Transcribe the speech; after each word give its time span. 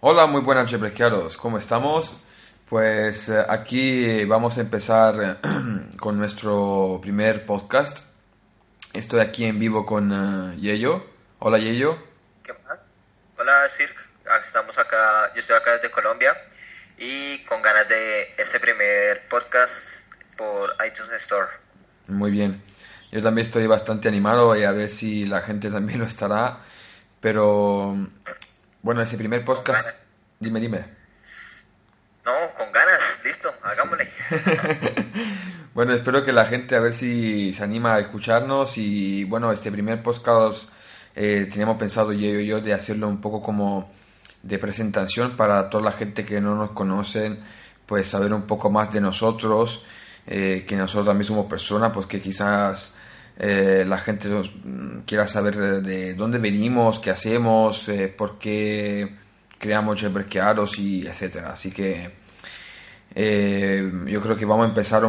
Hola, 0.00 0.26
muy 0.26 0.42
buenas 0.42 0.68
jailbreakeados, 0.68 1.38
¿cómo 1.38 1.56
estamos? 1.56 2.22
Pues 2.68 3.30
eh, 3.30 3.42
aquí 3.48 4.26
vamos 4.26 4.58
a 4.58 4.60
empezar 4.60 5.38
con 5.98 6.18
nuestro 6.18 6.98
primer 7.00 7.46
podcast. 7.46 8.04
Estoy 8.92 9.20
aquí 9.20 9.46
en 9.46 9.58
vivo 9.58 9.86
con 9.86 10.12
uh, 10.12 10.54
Yello. 10.56 11.02
Hola 11.38 11.56
Yello. 11.56 11.96
¿Qué 12.44 12.52
más? 12.52 12.78
Hola 13.38 13.66
Cirque, 13.70 14.02
estamos 14.42 14.76
acá, 14.76 15.32
yo 15.32 15.40
estoy 15.40 15.56
acá 15.56 15.72
desde 15.72 15.90
Colombia 15.90 16.36
y 16.98 17.42
con 17.46 17.62
ganas 17.62 17.88
de 17.88 18.34
este 18.36 18.60
primer 18.60 19.26
podcast 19.28 20.06
por 20.36 20.76
iTunes 20.86 21.14
Store. 21.22 21.48
Muy 22.08 22.30
bien. 22.30 22.62
Yo 23.12 23.22
también 23.22 23.46
estoy 23.46 23.66
bastante 23.66 24.08
animado 24.08 24.54
y 24.56 24.64
a 24.64 24.72
ver 24.72 24.90
si 24.90 25.24
la 25.24 25.40
gente 25.40 25.70
también 25.70 26.00
lo 26.00 26.04
estará. 26.04 26.58
Pero 27.18 27.96
bueno, 28.82 29.02
ese 29.02 29.16
primer 29.16 29.44
podcast... 29.44 29.88
Dime, 30.38 30.60
dime. 30.60 30.84
No, 32.24 32.32
con 32.58 32.70
ganas, 32.72 33.00
listo, 33.24 33.54
hagámosle. 33.62 34.10
bueno, 35.74 35.94
espero 35.94 36.24
que 36.24 36.32
la 36.32 36.46
gente 36.46 36.74
a 36.76 36.80
ver 36.80 36.92
si 36.92 37.54
se 37.54 37.62
anima 37.62 37.94
a 37.94 38.00
escucharnos 38.00 38.76
y 38.78 39.24
bueno, 39.24 39.52
este 39.52 39.70
primer 39.70 40.02
podcast 40.02 40.68
eh, 41.14 41.48
teníamos 41.50 41.78
pensado 41.78 42.12
yo 42.12 42.28
y 42.40 42.46
yo 42.46 42.60
de 42.60 42.74
hacerlo 42.74 43.08
un 43.08 43.20
poco 43.20 43.40
como 43.40 43.90
de 44.42 44.58
presentación 44.58 45.36
para 45.36 45.70
toda 45.70 45.84
la 45.84 45.92
gente 45.92 46.24
que 46.24 46.40
no 46.40 46.54
nos 46.54 46.72
conocen, 46.72 47.44
pues 47.86 48.08
saber 48.08 48.32
un 48.34 48.42
poco 48.42 48.70
más 48.70 48.92
de 48.92 49.00
nosotros, 49.00 49.86
eh, 50.26 50.64
que 50.68 50.76
nosotros 50.76 51.06
también 51.06 51.26
somos 51.26 51.46
personas, 51.46 51.92
pues 51.92 52.06
que 52.06 52.20
quizás 52.20 52.96
eh, 53.38 53.84
la 53.86 53.98
gente 53.98 54.28
nos, 54.28 54.50
mm, 54.54 55.00
quiera 55.06 55.26
saber 55.26 55.56
de, 55.82 56.14
dónde 56.14 56.38
venimos, 56.38 56.98
qué 57.00 57.10
hacemos, 57.10 57.88
eh, 57.88 58.08
por 58.08 58.38
qué 58.38 59.14
creamos 59.58 60.00
jailbreakeados 60.00 60.78
y 60.78 61.06
etcétera. 61.06 61.52
Así 61.52 61.70
que 61.70 62.10
eh, 63.14 63.90
yo 64.06 64.22
creo 64.22 64.36
que 64.36 64.46
vamos 64.46 64.66
a 64.66 64.68
empezar 64.70 65.02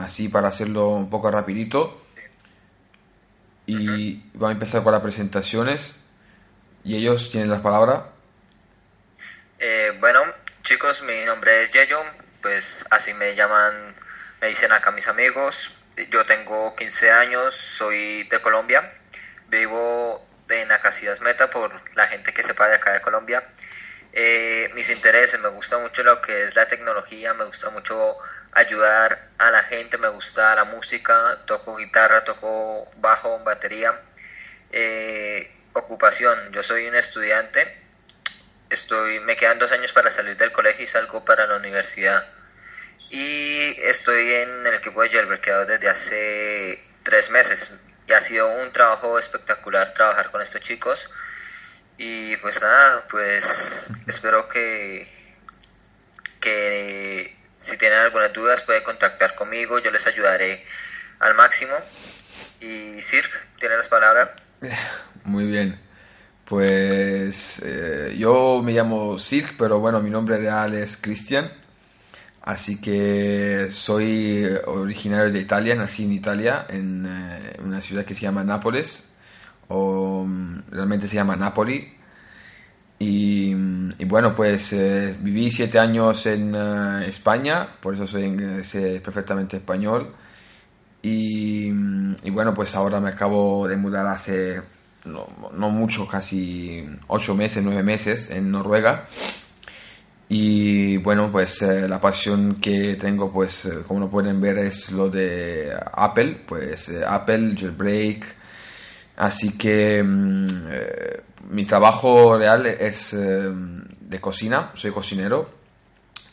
así 0.00 0.28
para 0.28 0.48
hacerlo 0.48 0.90
un 0.90 1.10
poco 1.10 1.30
rapidito. 1.30 2.00
Y 3.66 4.16
vamos 4.34 4.50
a 4.50 4.52
empezar 4.52 4.82
con 4.82 4.92
las 4.92 5.02
presentaciones. 5.02 6.04
Y 6.84 6.96
ellos 6.96 7.30
tienen 7.30 7.50
las 7.50 7.60
palabras. 7.60 8.04
bueno, 10.00 10.20
chicos, 10.62 11.02
mi 11.02 11.24
nombre 11.24 11.62
es 11.62 11.70
Yeyo. 11.70 11.98
Pues 12.42 12.84
así 12.90 13.14
me 13.14 13.34
llaman, 13.34 13.94
me 14.40 14.48
dicen 14.48 14.70
acá 14.70 14.90
mis 14.90 15.08
amigos. 15.08 15.72
Yo 15.96 16.26
tengo 16.26 16.74
15 16.74 17.10
años, 17.12 17.54
soy 17.54 18.24
de 18.24 18.40
Colombia, 18.40 18.92
vivo 19.46 20.26
en 20.48 20.72
Acacias 20.72 21.20
Meta 21.20 21.50
por 21.50 21.72
la 21.94 22.08
gente 22.08 22.34
que 22.34 22.42
sepa 22.42 22.66
de 22.66 22.74
acá 22.74 22.94
de 22.94 23.00
Colombia. 23.00 23.44
Eh, 24.12 24.72
mis 24.74 24.90
intereses, 24.90 25.40
me 25.40 25.48
gusta 25.50 25.78
mucho 25.78 26.02
lo 26.02 26.20
que 26.20 26.42
es 26.42 26.56
la 26.56 26.66
tecnología, 26.66 27.32
me 27.34 27.44
gusta 27.44 27.70
mucho 27.70 28.16
ayudar 28.54 29.28
a 29.38 29.52
la 29.52 29.62
gente, 29.64 29.96
me 29.96 30.08
gusta 30.08 30.56
la 30.56 30.64
música, 30.64 31.38
toco 31.46 31.76
guitarra, 31.76 32.24
toco 32.24 32.88
bajo, 32.96 33.38
batería. 33.44 33.94
Eh, 34.72 35.48
ocupación, 35.74 36.52
yo 36.52 36.64
soy 36.64 36.88
un 36.88 36.96
estudiante, 36.96 37.80
estoy, 38.68 39.20
me 39.20 39.36
quedan 39.36 39.60
dos 39.60 39.70
años 39.70 39.92
para 39.92 40.10
salir 40.10 40.36
del 40.36 40.50
colegio 40.50 40.84
y 40.84 40.88
salgo 40.88 41.24
para 41.24 41.46
la 41.46 41.56
universidad 41.56 42.33
y 43.10 43.80
estoy 43.82 44.32
en 44.32 44.66
el 44.66 44.74
equipo 44.74 45.02
de 45.02 45.10
Jailbreakeado 45.10 45.66
desde 45.66 45.88
hace 45.88 46.84
tres 47.02 47.30
meses 47.30 47.70
y 48.06 48.12
ha 48.12 48.20
sido 48.20 48.48
un 48.48 48.70
trabajo 48.72 49.18
espectacular 49.18 49.94
trabajar 49.94 50.30
con 50.30 50.42
estos 50.42 50.60
chicos 50.60 51.08
y 51.96 52.36
pues 52.38 52.60
nada, 52.60 53.06
pues 53.08 53.90
espero 54.06 54.48
que, 54.48 55.08
que 56.40 57.36
si 57.58 57.78
tienen 57.78 57.98
algunas 57.98 58.32
dudas 58.32 58.62
pueden 58.62 58.82
contactar 58.82 59.34
conmigo, 59.34 59.78
yo 59.78 59.90
les 59.90 60.06
ayudaré 60.06 60.64
al 61.20 61.34
máximo 61.34 61.74
y 62.60 63.00
Cirque, 63.00 63.38
tiene 63.58 63.76
las 63.76 63.88
palabras. 63.88 64.30
Muy 65.24 65.46
bien. 65.46 65.80
Pues 66.44 67.62
eh, 67.64 68.14
yo 68.18 68.60
me 68.62 68.72
llamo 68.72 69.18
Cirque, 69.18 69.54
pero 69.58 69.78
bueno, 69.78 70.02
mi 70.02 70.10
nombre 70.10 70.36
real 70.36 70.74
es 70.74 70.96
Cristian. 70.96 71.63
Así 72.44 72.78
que 72.78 73.68
soy 73.70 74.44
originario 74.66 75.32
de 75.32 75.40
Italia, 75.40 75.74
nací 75.74 76.04
en 76.04 76.12
Italia, 76.12 76.66
en 76.68 77.06
eh, 77.06 77.56
una 77.64 77.80
ciudad 77.80 78.04
que 78.04 78.14
se 78.14 78.20
llama 78.20 78.44
Nápoles, 78.44 79.14
o 79.68 80.26
mm, 80.26 80.64
realmente 80.70 81.08
se 81.08 81.16
llama 81.16 81.36
Napoli. 81.36 81.94
Y, 82.98 83.54
bueno, 84.04 84.36
pues 84.36 84.72
eh, 84.74 85.16
viví 85.20 85.50
siete 85.50 85.78
años 85.78 86.26
en 86.26 86.54
eh, 86.54 87.06
España, 87.08 87.66
por 87.80 87.94
eso 87.94 88.06
soy, 88.06 88.36
sé 88.62 89.00
perfectamente 89.00 89.56
español. 89.56 90.14
Y, 91.02 91.68
y, 91.68 92.30
bueno, 92.30 92.52
pues 92.54 92.74
ahora 92.76 93.00
me 93.00 93.08
acabo 93.10 93.66
de 93.68 93.76
mudar 93.76 94.06
hace 94.06 94.60
no, 95.06 95.26
no 95.54 95.70
mucho, 95.70 96.06
casi 96.06 96.86
ocho 97.08 97.34
meses, 97.34 97.62
nueve 97.64 97.82
meses 97.82 98.30
en 98.30 98.50
Noruega. 98.50 99.06
Y 100.28 100.96
bueno, 100.98 101.30
pues 101.30 101.60
eh, 101.62 101.86
la 101.86 102.00
pasión 102.00 102.56
que 102.56 102.96
tengo, 102.96 103.30
pues 103.30 103.66
eh, 103.66 103.82
como 103.86 104.00
lo 104.00 104.10
pueden 104.10 104.40
ver, 104.40 104.58
es 104.58 104.90
lo 104.90 105.10
de 105.10 105.72
Apple, 105.92 106.42
pues 106.46 106.88
eh, 106.88 107.04
Apple, 107.06 107.54
Jailbreak. 107.56 108.24
Así 109.16 109.56
que 109.56 110.02
mm, 110.02 110.46
mi 111.50 111.66
trabajo 111.66 112.38
real 112.38 112.66
es 112.66 113.14
de 113.14 114.20
cocina, 114.20 114.72
soy 114.74 114.90
cocinero. 114.90 115.62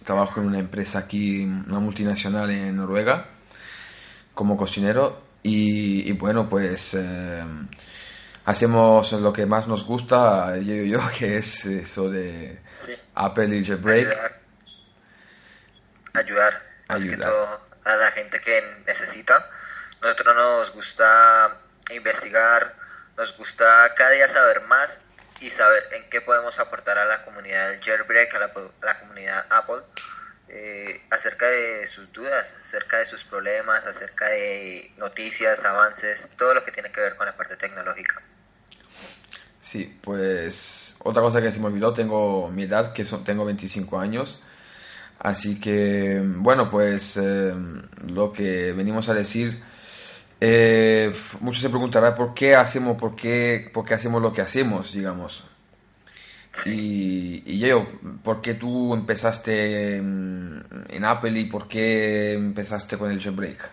Trabajo 0.05 0.39
en 0.39 0.47
una 0.47 0.59
empresa 0.59 0.99
aquí, 0.99 1.43
una 1.43 1.79
multinacional 1.79 2.49
en 2.49 2.77
Noruega, 2.77 3.27
como 4.33 4.57
cocinero. 4.57 5.21
Y, 5.43 6.09
y 6.09 6.11
bueno, 6.13 6.49
pues 6.49 6.95
hacemos 8.45 9.11
lo 9.13 9.33
que 9.33 9.45
más 9.45 9.67
nos 9.67 9.85
gusta, 9.85 10.57
yo 10.57 10.73
y 10.73 10.89
yo, 10.89 10.99
que 11.17 11.37
es 11.37 11.65
eso 11.65 12.09
de 12.09 12.59
Apple 13.15 13.55
y 13.55 13.65
Jailbreak. 13.65 14.41
Ayudar. 16.13 16.61
Ayudar, 16.87 17.59
a 17.85 17.95
la 17.95 18.11
gente 18.11 18.41
que 18.41 18.63
necesita. 18.85 19.49
Nosotros 20.01 20.35
nos 20.35 20.73
gusta 20.73 21.57
investigar, 21.91 22.75
nos 23.17 23.35
gusta 23.37 23.93
cada 23.95 24.11
día 24.11 24.27
saber 24.27 24.61
más 24.61 25.01
y 25.39 25.49
saber 25.49 25.87
en 25.91 26.09
qué 26.09 26.21
podemos 26.21 26.59
aportar 26.59 26.97
a 26.97 27.05
la 27.05 27.23
comunidad 27.23 27.69
del 27.69 27.81
Jailbreak, 27.81 28.33
a 28.35 28.39
la, 28.39 28.99
comunidad 28.99 29.45
Apple. 29.49 29.81
Eh, 30.53 31.03
acerca 31.09 31.47
de 31.47 31.87
sus 31.87 32.11
dudas, 32.11 32.57
acerca 32.61 32.97
de 32.97 33.05
sus 33.05 33.23
problemas, 33.23 33.87
acerca 33.87 34.27
de 34.27 34.91
noticias, 34.97 35.63
avances, 35.63 36.29
todo 36.37 36.53
lo 36.53 36.65
que 36.65 36.73
tiene 36.73 36.91
que 36.91 36.99
ver 36.99 37.15
con 37.15 37.25
la 37.25 37.31
parte 37.31 37.55
tecnológica. 37.55 38.21
Sí, 39.61 39.97
pues 40.01 40.97
otra 40.99 41.21
cosa 41.21 41.41
que 41.41 41.53
se 41.53 41.59
me 41.61 41.67
olvidó, 41.67 41.93
tengo 41.93 42.49
mi 42.49 42.63
edad, 42.63 42.91
que 42.91 43.05
son, 43.05 43.23
tengo 43.23 43.45
25 43.45 43.97
años. 43.97 44.43
Así 45.19 45.57
que, 45.57 46.21
bueno, 46.21 46.69
pues 46.69 47.15
eh, 47.15 47.53
lo 48.07 48.33
que 48.33 48.73
venimos 48.73 49.07
a 49.07 49.13
decir, 49.13 49.63
eh, 50.41 51.15
muchos 51.39 51.61
se 51.61 51.69
preguntarán 51.69 52.13
por 52.15 52.33
qué 52.33 52.55
hacemos, 52.55 52.97
por 52.97 53.15
qué, 53.15 53.69
por 53.73 53.85
qué 53.85 53.93
hacemos 53.93 54.21
lo 54.21 54.33
que 54.33 54.41
hacemos, 54.41 54.91
digamos. 54.91 55.45
Y, 56.65 57.43
y 57.45 57.59
yo, 57.59 57.87
¿por 58.23 58.41
qué 58.41 58.53
tú 58.53 58.93
empezaste 58.93 59.97
en, 59.97 61.05
Apple 61.05 61.31
y 61.39 61.45
por 61.45 61.67
qué 61.67 62.33
empezaste 62.33 62.97
con 62.97 63.09
el 63.09 63.21
jailbreak? 63.21 63.69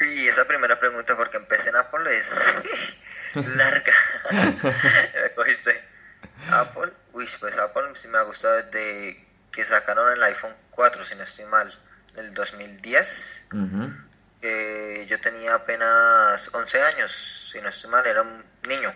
Y 0.00 0.28
esa 0.28 0.46
primera 0.46 0.78
pregunta, 0.78 1.16
¿por 1.16 1.30
qué 1.30 1.38
empecé 1.38 1.70
en 1.70 1.76
Apple? 1.76 2.16
Es 2.16 2.30
larga. 3.56 3.94
me 4.30 5.34
cogiste. 5.34 5.82
Apple, 6.50 6.92
uy, 7.12 7.28
pues 7.40 7.58
Apple 7.58 7.90
sí 7.94 8.08
me 8.08 8.18
ha 8.18 8.22
gustado 8.22 8.62
desde 8.62 9.24
que 9.50 9.64
sacaron 9.64 10.12
el 10.12 10.22
iPhone 10.22 10.54
4, 10.70 11.04
si 11.04 11.14
no 11.14 11.22
estoy 11.22 11.46
mal, 11.46 11.76
en 12.16 12.26
el 12.26 12.34
2010. 12.34 13.46
yo 15.08 15.20
tenía 15.20 15.54
apenas 15.54 16.50
11 16.52 16.82
años, 16.82 17.50
si 17.50 17.60
no 17.60 17.68
estoy 17.68 17.90
mal, 17.90 18.06
era 18.06 18.22
un 18.22 18.44
niño. 18.68 18.94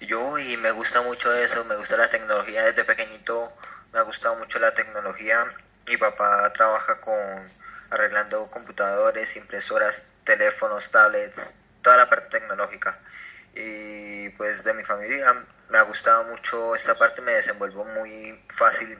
Y 0.00 0.06
yo, 0.06 0.20
uy, 0.20 0.56
me 0.56 0.70
gusta 0.72 1.02
mucho 1.02 1.32
eso, 1.32 1.64
me 1.64 1.76
gusta 1.76 1.96
la 1.96 2.10
tecnología 2.10 2.64
desde 2.64 2.84
pequeñito, 2.84 3.52
me 3.92 4.00
ha 4.00 4.02
gustado 4.02 4.36
mucho 4.36 4.58
la 4.58 4.74
tecnología. 4.74 5.44
Mi 5.86 5.96
papá 5.96 6.52
trabaja 6.52 7.00
con 7.00 7.48
arreglando 7.90 8.46
computadores, 8.50 9.36
impresoras, 9.36 10.04
teléfonos, 10.24 10.90
tablets, 10.90 11.56
toda 11.82 11.96
la 11.96 12.08
parte 12.08 12.38
tecnológica 12.38 12.98
y 13.54 14.28
pues 14.30 14.62
de 14.64 14.74
mi 14.74 14.84
familia 14.84 15.34
me 15.70 15.78
ha 15.78 15.82
gustado 15.82 16.24
mucho 16.24 16.74
esta 16.74 16.94
parte, 16.94 17.20
me 17.22 17.32
desenvuelvo 17.32 17.84
muy 17.84 18.40
fácil 18.54 18.98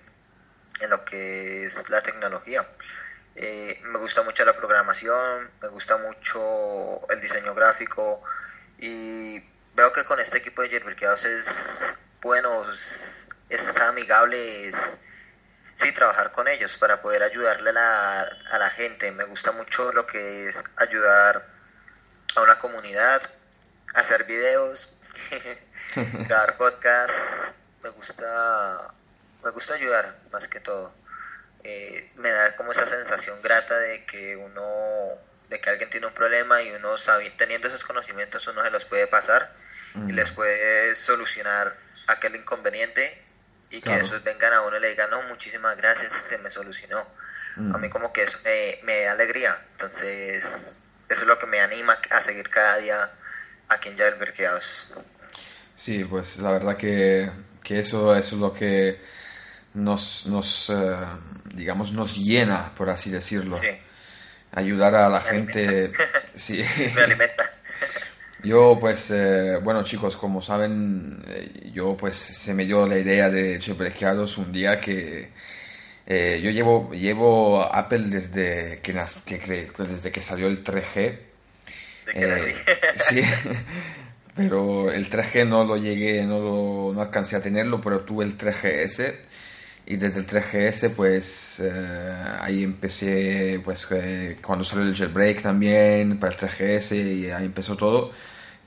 en 0.81 0.91
lo 0.91 1.05
que 1.05 1.65
es 1.65 1.91
la 1.91 2.03
tecnología. 2.03 2.67
Eh, 3.35 3.81
me 3.85 3.99
gusta 3.99 4.23
mucho 4.23 4.45
la 4.45 4.57
programación, 4.57 5.51
me 5.63 5.69
gusta 5.69 5.97
mucho 5.97 7.01
el 7.11 7.21
diseño 7.21 7.55
gráfico 7.55 8.23
y 8.79 9.41
veo 9.81 9.95
que 9.95 10.05
con 10.05 10.21
este 10.21 10.37
equipo 10.37 10.61
de 10.61 10.69
Jailbreakados 10.69 11.25
es 11.25 11.95
bueno, 12.21 12.71
es 13.49 13.79
amigable, 13.81 14.69
es 14.69 14.77
sí, 15.75 15.91
trabajar 15.93 16.33
con 16.33 16.49
ellos 16.49 16.77
para 16.77 17.01
poder 17.01 17.23
ayudarle 17.23 17.71
a 17.71 17.73
la, 17.73 18.21
a 18.51 18.59
la 18.59 18.69
gente. 18.69 19.11
Me 19.11 19.25
gusta 19.25 19.53
mucho 19.53 19.91
lo 19.93 20.05
que 20.05 20.47
es 20.47 20.63
ayudar 20.77 21.47
a 22.37 22.43
una 22.43 22.59
comunidad, 22.59 23.23
hacer 23.95 24.25
videos, 24.25 24.87
grabar 26.29 26.59
podcast. 26.59 27.15
Me 27.83 27.89
gusta, 27.89 28.93
me 29.43 29.51
gusta 29.51 29.75
ayudar 29.77 30.15
más 30.31 30.47
que 30.47 30.61
todo. 30.61 30.93
Eh, 31.65 32.13
me 32.17 32.29
da 32.29 32.55
como 32.55 32.73
esa 32.73 32.87
sensación 32.87 33.41
grata 33.41 33.79
de 33.79 34.05
que 34.05 34.37
uno, 34.37 35.15
de 35.49 35.59
que 35.59 35.71
alguien 35.71 35.89
tiene 35.89 36.07
un 36.07 36.13
problema 36.13 36.61
y 36.61 36.71
uno 36.71 36.99
sabe, 36.99 37.31
teniendo 37.31 37.69
esos 37.69 37.87
conocimientos 37.87 38.47
uno 38.47 38.63
se 38.63 38.71
los 38.71 38.85
puede 38.85 39.07
pasar 39.07 39.51
y 39.95 39.99
Mm. 39.99 40.11
les 40.11 40.31
puede 40.31 40.95
solucionar 40.95 41.77
aquel 42.07 42.37
inconveniente 42.37 43.23
y 43.71 43.81
que 43.81 43.91
después 43.91 44.23
vengan 44.25 44.53
a 44.53 44.63
uno 44.63 44.77
y 44.77 44.81
le 44.81 44.91
digan, 44.91 45.11
no, 45.11 45.23
muchísimas 45.23 45.77
gracias, 45.77 46.13
se 46.13 46.39
me 46.39 46.51
solucionó. 46.51 47.07
Mm. 47.57 47.75
A 47.75 47.79
mí 47.79 47.89
como 47.89 48.13
que 48.13 48.23
eso 48.25 48.39
me, 48.45 48.79
me 48.83 49.03
da 49.03 49.13
alegría. 49.13 49.59
Entonces, 49.73 50.45
eso 51.09 51.23
es 51.23 51.27
lo 51.27 51.39
que 51.39 51.47
me 51.47 51.61
anima 51.61 51.99
a 52.11 52.21
seguir 52.21 52.49
cada 52.51 52.77
día 52.79 53.11
aquí 53.69 53.89
en 53.89 53.99
Jailbreak 53.99 54.37
Chaos. 54.37 54.93
Sí, 55.77 56.05
pues 56.05 56.37
la 56.39 56.51
verdad 56.53 56.77
que, 56.77 57.31
que 57.63 57.79
eso, 57.81 58.15
eso 58.17 58.35
es 58.35 58.41
lo 58.41 58.53
que 58.53 59.01
nos, 59.75 60.27
nos 60.27 60.71
eh, 60.71 60.97
digamos, 61.55 61.93
nos 61.93 62.17
llena, 62.17 62.73
por 62.77 62.91
así 62.91 63.11
decirlo. 63.11 63.57
Sí, 63.57 63.69
Ayudar 64.53 64.95
a 64.97 65.09
la 65.09 65.21
Me 65.21 65.31
gente. 65.31 65.93
Sí. 66.35 66.65
me 66.95 67.03
alimenta. 67.03 67.50
Yo, 68.43 68.79
pues, 68.81 69.11
eh, 69.11 69.59
bueno, 69.63 69.83
chicos, 69.85 70.17
como 70.17 70.41
saben, 70.41 71.23
eh, 71.29 71.71
yo, 71.73 71.97
pues, 71.97 72.17
se 72.17 72.55
me 72.55 72.65
dio 72.65 72.87
la 72.87 72.99
idea 72.99 73.29
de 73.29 73.59
Chebrequeados 73.59 74.39
un 74.39 74.51
día 74.53 74.81
que 74.81 75.31
eh, 76.13 76.41
yo 76.43 76.51
llevo, 76.51 76.91
llevo 76.93 77.63
Apple 77.63 78.07
desde 78.09 78.81
que, 78.83 78.93
que 79.25 79.83
desde 79.85 80.11
que 80.11 80.21
salió 80.21 80.49
el 80.49 80.65
3G. 80.65 81.19
De 82.07 82.13
que 82.13 82.27
nací. 82.27 82.51
Eh, 82.51 82.57
sí, 82.97 83.23
pero 84.35 84.91
el 84.91 85.09
3G 85.09 85.47
no 85.47 85.65
lo 85.65 85.77
llegué, 85.77 86.27
no, 86.27 86.41
lo, 86.41 86.93
no 86.93 87.01
alcancé 87.01 87.37
a 87.37 87.43
tenerlo, 87.43 87.81
pero 87.81 88.01
tuve 88.01 88.25
el 88.25 88.37
3GS 88.37 89.15
y 89.91 89.97
desde 89.97 90.21
el 90.21 90.27
3GS 90.29 90.95
pues 90.95 91.59
eh, 91.59 92.37
ahí 92.41 92.63
empecé, 92.63 93.61
pues 93.65 93.89
eh, 93.91 94.37
cuando 94.41 94.65
salió 94.65 94.85
el 94.85 94.95
jailbreak 94.95 95.43
también 95.43 96.17
para 96.21 96.33
el 96.33 96.39
3GS 96.39 96.95
y 96.95 97.29
ahí 97.33 97.47
empezó 97.47 97.77
todo. 97.77 98.13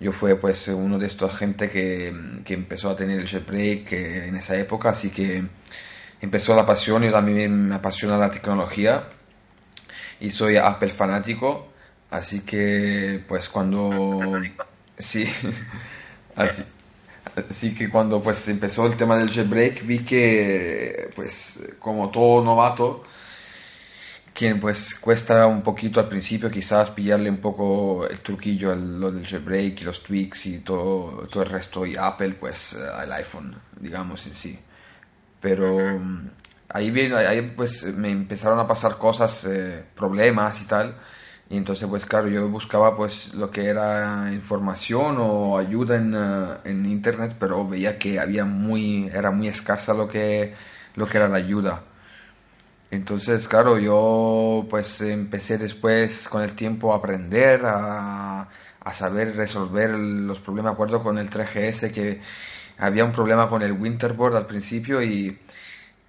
Yo 0.01 0.11
fui 0.11 0.33
pues 0.35 0.67
uno 0.67 0.99
de 0.99 1.07
estos 1.07 1.33
gente 1.33 1.69
que, 1.69 2.13
que 2.43 2.53
empezó 2.53 2.89
a 2.89 2.97
tener 2.97 3.21
el 3.21 3.27
jailbreak 3.29 3.93
eh, 3.93 4.27
en 4.27 4.35
esa 4.35 4.57
época, 4.57 4.89
así 4.89 5.11
que 5.11 5.41
empezó 6.19 6.57
la 6.57 6.65
pasión. 6.65 7.05
Y 7.05 7.09
también 7.09 7.69
me 7.69 7.75
apasiona 7.75 8.17
la 8.17 8.29
tecnología 8.29 9.05
y 10.19 10.29
soy 10.29 10.57
Apple 10.57 10.89
fanático, 10.89 11.71
así 12.11 12.41
que 12.41 13.23
pues 13.25 13.47
cuando 13.47 14.41
sí, 14.97 15.25
así, 16.35 16.63
así 17.49 17.73
que 17.73 17.89
cuando 17.89 18.21
pues 18.21 18.47
empezó 18.47 18.85
el 18.85 18.97
tema 18.97 19.17
del 19.17 19.31
jailbreak 19.31 19.85
vi 19.85 19.99
que 19.99 21.09
pues 21.15 21.59
como 21.79 22.09
todo 22.09 22.43
novato 22.43 23.03
quien 24.33 24.59
pues 24.59 24.95
cuesta 24.95 25.45
un 25.45 25.61
poquito 25.61 25.99
al 25.99 26.09
principio 26.09 26.49
quizás 26.49 26.89
pillarle 26.89 27.29
un 27.29 27.37
poco 27.37 28.07
el 28.07 28.19
truquillo 28.19 28.71
a 28.71 28.75
lo 28.75 29.11
del 29.11 29.25
jailbreak 29.27 29.81
y 29.81 29.83
los 29.83 30.01
tweaks 30.03 30.45
y 30.47 30.59
todo, 30.59 31.27
todo 31.27 31.43
el 31.43 31.49
resto 31.49 31.85
y 31.85 31.95
Apple 31.95 32.35
pues 32.39 32.73
eh, 32.73 32.79
al 32.93 33.11
iPhone 33.13 33.55
digamos 33.79 34.25
en 34.27 34.33
sí. 34.33 34.59
Pero 35.39 35.99
mm, 35.99 36.29
ahí 36.69 37.11
ahí 37.13 37.53
pues 37.55 37.83
me 37.95 38.11
empezaron 38.11 38.59
a 38.59 38.67
pasar 38.67 38.97
cosas 38.97 39.45
eh, 39.45 39.83
problemas 39.95 40.61
y 40.61 40.65
tal 40.65 40.95
y 41.53 41.57
entonces 41.57 41.88
pues 41.88 42.05
claro 42.05 42.27
yo 42.29 42.50
buscaba 42.50 42.97
pues 42.97 43.33
lo 43.35 43.51
que 43.51 43.65
era 43.67 44.31
información 44.33 45.17
o 45.19 45.57
ayuda 45.57 45.97
en, 45.97 46.15
eh, 46.15 46.57
en 46.65 46.85
internet 46.85 47.35
pero 47.39 47.67
veía 47.67 48.00
que 48.00 48.19
había 48.19 48.45
muy 48.45 49.07
era 49.13 49.31
muy 49.31 49.47
escasa 49.47 49.94
lo 49.94 50.07
que 50.07 50.55
lo 50.95 51.05
que 51.05 51.17
era 51.17 51.29
la 51.29 51.38
ayuda 51.38 51.83
entonces, 52.91 53.47
claro, 53.47 53.79
yo 53.79 54.67
pues 54.69 55.01
empecé 55.01 55.57
después 55.57 56.29
con 56.29 56.44
el 56.44 56.53
tiempo 56.53 56.94
a 56.94 56.97
aprender, 56.97 57.65
a, 57.65 58.47
a 58.81 58.94
saber 58.94 59.35
resolver 59.35 59.89
los 59.89 60.39
problemas. 60.39 60.71
Me 60.71 60.73
acuerdo 60.75 61.01
con 61.01 61.17
el 61.17 61.27
3GS 61.27 61.91
que 61.91 62.21
había 62.77 63.03
un 63.03 63.11
problema 63.11 63.49
con 63.49 63.63
el 63.63 63.71
Winterboard 63.71 64.35
al 64.35 64.45
principio 64.45 65.01
y, 65.01 65.39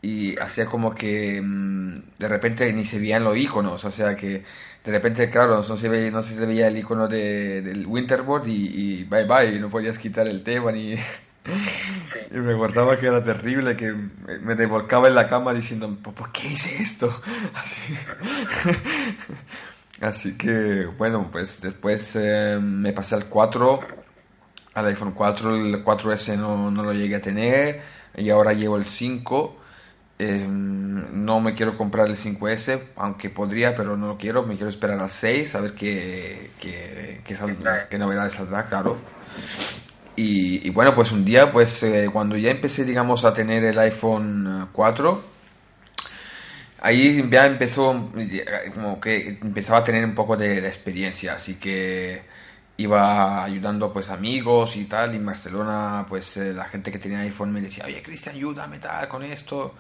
y 0.03 0.37
hacía 0.39 0.67
como 0.67 0.95
que 0.95 1.41
mm, 1.43 2.03
de 2.19 2.29
repente 2.29 2.71
ni 2.73 2.85
se 2.87 2.99
veían 2.99 3.25
los 3.25 3.37
iconos, 3.39 3.83
o 3.85 3.91
sea 3.91 4.15
que 4.17 4.45
de 4.85 4.93
repente, 4.93 5.31
claro, 5.31 5.57
no 5.57 5.63
se 5.77 5.89
veía, 5.89 6.11
no 6.11 6.23
se 6.23 6.35
veía 6.45 6.67
el 6.69 6.77
icono 6.79 7.09
de, 7.09 7.63
del 7.63 7.87
Winterboard 7.87 8.47
y, 8.49 9.01
y 9.01 9.05
bye 9.05 9.25
bye, 9.25 9.59
no 9.59 9.71
podías 9.71 9.99
quitar 9.99 10.27
el 10.29 10.43
tema 10.43 10.73
ni... 10.73 10.97
Sí. 12.05 12.19
Y 12.31 12.37
me 12.39 12.55
acordaba 12.55 12.97
que 12.99 13.07
era 13.07 13.23
terrible, 13.23 13.77
que 13.77 13.93
me 13.93 14.55
revolcaba 14.55 15.09
en 15.09 15.15
la 15.15 15.29
cama 15.29 15.53
diciendo, 15.53 15.95
"¿Por- 16.03 16.15
¿por 16.15 16.33
qué 16.33 16.49
hice 16.49 16.83
esto? 16.83 17.21
Así, 17.55 17.95
Así 20.01 20.37
que, 20.37 20.87
bueno, 20.99 21.29
pues 21.31 21.61
después 21.61 22.13
eh, 22.17 22.59
me 22.61 22.93
pasé 22.93 23.15
al 23.15 23.27
4, 23.27 23.79
al 24.75 24.87
iPhone 24.87 25.13
4, 25.13 25.55
el 25.57 25.85
4S 25.85 26.37
no, 26.37 26.71
no 26.71 26.83
lo 26.83 26.93
llegué 26.93 27.17
a 27.17 27.21
tener, 27.21 27.83
y 28.17 28.31
ahora 28.31 28.53
llevo 28.55 28.77
el 28.77 28.85
5. 28.87 29.57
Eh, 30.19 30.47
no 30.49 31.41
me 31.41 31.55
quiero 31.55 31.77
comprar 31.77 32.07
el 32.09 32.17
5S, 32.17 32.81
aunque 32.97 33.31
podría, 33.31 33.75
pero 33.77 33.97
no 33.97 34.07
lo 34.09 34.17
quiero, 34.19 34.45
me 34.45 34.55
quiero 34.57 34.69
esperar 34.71 35.01
al 35.01 35.11
6, 35.11 35.55
a 35.57 35.61
ver 35.61 35.75
qué, 35.75 36.53
qué, 36.61 37.21
qué, 37.25 37.37
saldrá- 37.37 37.89
qué 37.89 37.99
novedades 37.99 38.35
saldrá, 38.35 38.67
claro. 38.67 38.99
Y, 40.17 40.67
y 40.67 40.71
bueno, 40.71 40.95
pues 40.95 41.11
un 41.11 41.25
día, 41.25 41.51
pues 41.51 41.83
eh, 41.83 42.09
cuando 42.13 42.37
ya 42.37 42.51
empecé, 42.51 42.85
digamos, 42.85 43.25
a 43.25 43.35
tener 43.35 43.65
el 43.65 43.79
iPhone 43.81 44.47
eh, 44.65 44.67
4, 44.73 45.25
ahí 46.81 47.29
ya 47.31 47.47
empezó, 47.47 48.11
eh, 48.19 48.45
como 48.75 49.01
que 49.01 49.39
empezaba 49.43 49.79
a 49.81 49.85
tener 49.85 50.05
un 50.05 50.15
poco 50.15 50.37
de, 50.37 50.61
de 50.61 50.69
experiencia, 50.69 51.35
así 51.35 51.57
que 51.59 52.23
iba 52.77 53.45
ayudando 53.45 53.93
pues 53.93 54.11
amigos 54.11 54.77
y 54.77 54.85
tal, 54.87 55.15
y 55.15 55.17
en 55.19 55.27
Barcelona, 55.27 56.07
pues 56.09 56.37
eh, 56.37 56.53
la 56.53 56.65
gente 56.67 56.91
que 56.93 56.99
tenía 56.99 57.21
iPhone 57.21 57.53
me 57.53 57.61
decía, 57.61 57.85
oye 57.87 58.03
Cristian, 58.03 58.35
ayúdame 58.37 58.79
tal 58.79 59.09
con 59.09 59.23
esto. 59.23 59.75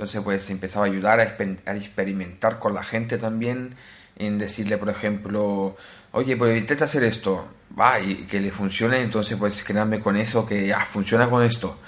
Entonces 0.00 0.22
pues 0.22 0.48
empezaba 0.48 0.86
a 0.86 0.88
ayudar 0.88 1.20
a, 1.20 1.36
exper- 1.36 1.58
a 1.66 1.76
experimentar 1.76 2.58
con 2.58 2.72
la 2.72 2.82
gente 2.82 3.18
también, 3.18 3.74
en 4.16 4.38
decirle, 4.38 4.78
por 4.78 4.88
ejemplo, 4.88 5.76
oye, 6.12 6.38
pues 6.38 6.56
intenta 6.56 6.86
hacer 6.86 7.04
esto, 7.04 7.46
va, 7.78 8.00
y 8.00 8.24
que 8.24 8.40
le 8.40 8.50
funcione, 8.50 9.02
entonces 9.02 9.36
pues 9.36 9.62
quedarme 9.62 10.00
con 10.00 10.16
eso, 10.16 10.46
que 10.46 10.66
ya 10.68 10.86
funciona 10.86 11.28
con 11.28 11.42
esto. 11.42 11.78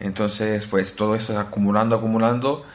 Entonces 0.00 0.66
pues 0.66 0.94
todo 0.94 1.14
eso 1.14 1.38
acumulando, 1.38 1.96
acumulando, 1.96 2.66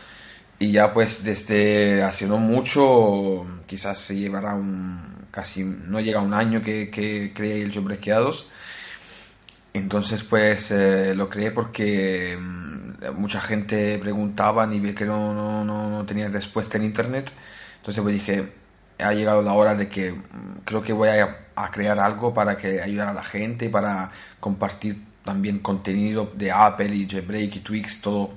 y 0.57 0.71
ya 0.71 0.91
pues 0.91 1.23
desde 1.23 2.01
hace 2.01 2.25
no 2.25 2.37
mucho, 2.39 3.45
quizás 3.67 3.99
se 3.99 4.15
llevará 4.15 4.55
un, 4.55 5.27
casi, 5.29 5.63
no 5.63 5.99
llega 5.99 6.21
un 6.21 6.33
año 6.33 6.63
que, 6.63 6.89
que 6.89 7.33
creé 7.35 7.61
el 7.61 7.71
Jailbreakeados, 7.71 8.47
entonces, 9.73 10.23
pues 10.23 10.71
eh, 10.71 11.13
lo 11.13 11.29
creé 11.29 11.51
porque 11.51 12.35
mucha 13.15 13.41
gente 13.41 13.97
preguntaba 13.99 14.67
y 14.73 14.79
vi 14.79 14.93
que 14.93 15.05
no, 15.05 15.33
no, 15.33 15.63
no, 15.63 15.89
no 15.89 16.05
tenía 16.05 16.27
respuesta 16.29 16.77
en 16.77 16.85
internet. 16.85 17.31
Entonces, 17.77 18.01
pues 18.01 18.15
dije, 18.15 18.51
ha 18.99 19.13
llegado 19.13 19.41
la 19.41 19.53
hora 19.53 19.75
de 19.75 19.87
que 19.87 20.11
mm, 20.11 20.63
creo 20.65 20.81
que 20.81 20.93
voy 20.93 21.09
a, 21.09 21.47
a 21.55 21.71
crear 21.71 21.99
algo 21.99 22.33
para 22.33 22.57
que 22.57 22.81
ayudar 22.81 23.09
a 23.09 23.13
la 23.13 23.23
gente 23.23 23.69
para 23.69 24.11
compartir 24.39 25.03
también 25.23 25.59
contenido 25.59 26.31
de 26.35 26.51
Apple 26.51 26.93
y 26.95 27.07
Jailbreak 27.07 27.57
y 27.57 27.59
Twix, 27.59 28.01
todo 28.01 28.31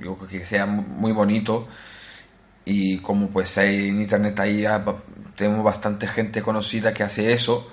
yo 0.00 0.16
creo 0.16 0.28
que 0.28 0.44
sea 0.44 0.66
muy 0.66 1.12
bonito. 1.12 1.68
Y 2.64 2.98
como 2.98 3.28
pues 3.28 3.58
hay 3.58 3.88
en 3.88 4.02
internet 4.02 4.38
ahí 4.40 4.64
tenemos 5.36 5.64
bastante 5.64 6.06
gente 6.06 6.42
conocida 6.42 6.92
que 6.94 7.02
hace 7.02 7.32
eso 7.32 7.72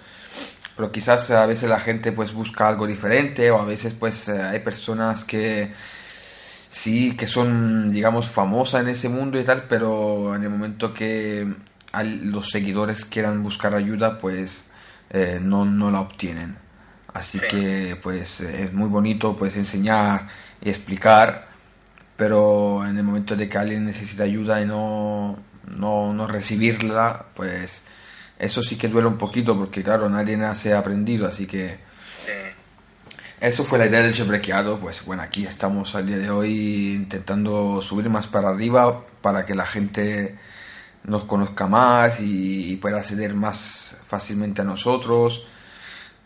pero 0.79 0.93
quizás 0.93 1.29
a 1.31 1.45
veces 1.45 1.69
la 1.69 1.81
gente 1.81 2.13
pues 2.13 2.31
busca 2.31 2.69
algo 2.69 2.87
diferente 2.87 3.51
o 3.51 3.59
a 3.59 3.65
veces 3.65 3.93
pues 3.93 4.29
eh, 4.29 4.41
hay 4.41 4.59
personas 4.59 5.25
que 5.25 5.73
sí 6.71 7.15
que 7.17 7.25
son 7.27 7.89
digamos 7.91 8.29
famosas 8.29 8.81
en 8.83 8.89
ese 8.89 9.09
mundo 9.09 9.39
y 9.39 9.43
tal 9.43 9.63
pero 9.67 10.35
en 10.35 10.43
el 10.43 10.49
momento 10.49 10.93
que 10.93 11.53
los 12.23 12.49
seguidores 12.51 13.05
quieran 13.05 13.41
buscar 13.41 13.73
ayuda 13.73 14.17
pues 14.19 14.69
eh, 15.09 15.39
no, 15.41 15.65
no 15.65 15.89
la 15.89 16.01
obtienen 16.01 16.55
así 17.13 17.39
Sí. 17.39 17.47
que 17.49 17.97
pues 18.03 18.41
es 18.41 18.71
muy 18.73 18.87
bonito 18.87 19.35
pues 19.35 19.55
enseñar 19.55 20.27
y 20.61 20.69
explicar 20.69 21.47
pero 22.15 22.85
en 22.85 22.97
el 22.97 23.03
momento 23.03 23.35
de 23.35 23.49
que 23.49 23.57
alguien 23.57 23.85
necesita 23.85 24.23
ayuda 24.23 24.61
y 24.61 24.65
no, 24.65 25.39
no, 25.75 26.13
no 26.13 26.27
recibirla 26.27 27.25
pues 27.35 27.81
eso 28.37 28.61
sí 28.61 28.75
que 28.77 28.87
duele 28.89 29.07
un 29.07 29.17
poquito 29.17 29.57
porque 29.57 29.81
claro 29.83 30.07
nadie 30.07 30.37
nace 30.37 30.73
aprendido 30.75 31.27
así 31.27 31.47
que 31.47 31.79
Sí. 32.19 32.31
Eso 33.41 33.63
fue 33.63 33.79
la 33.79 33.85
idea 33.85 34.01
del 34.01 34.13
chebrequeado. 34.13 34.79
Pues 34.79 35.05
bueno, 35.05 35.23
aquí 35.23 35.45
estamos 35.45 35.95
al 35.95 36.05
día 36.05 36.17
de 36.17 36.29
hoy 36.29 36.93
intentando 36.93 37.81
subir 37.81 38.09
más 38.09 38.27
para 38.27 38.49
arriba 38.49 39.05
para 39.21 39.45
que 39.45 39.55
la 39.55 39.65
gente 39.65 40.37
nos 41.03 41.23
conozca 41.25 41.67
más 41.67 42.19
y, 42.19 42.75
pueda 42.77 42.99
acceder 42.99 43.33
más 43.33 43.97
fácilmente 44.07 44.61
a 44.61 44.65
nosotros 44.65 45.47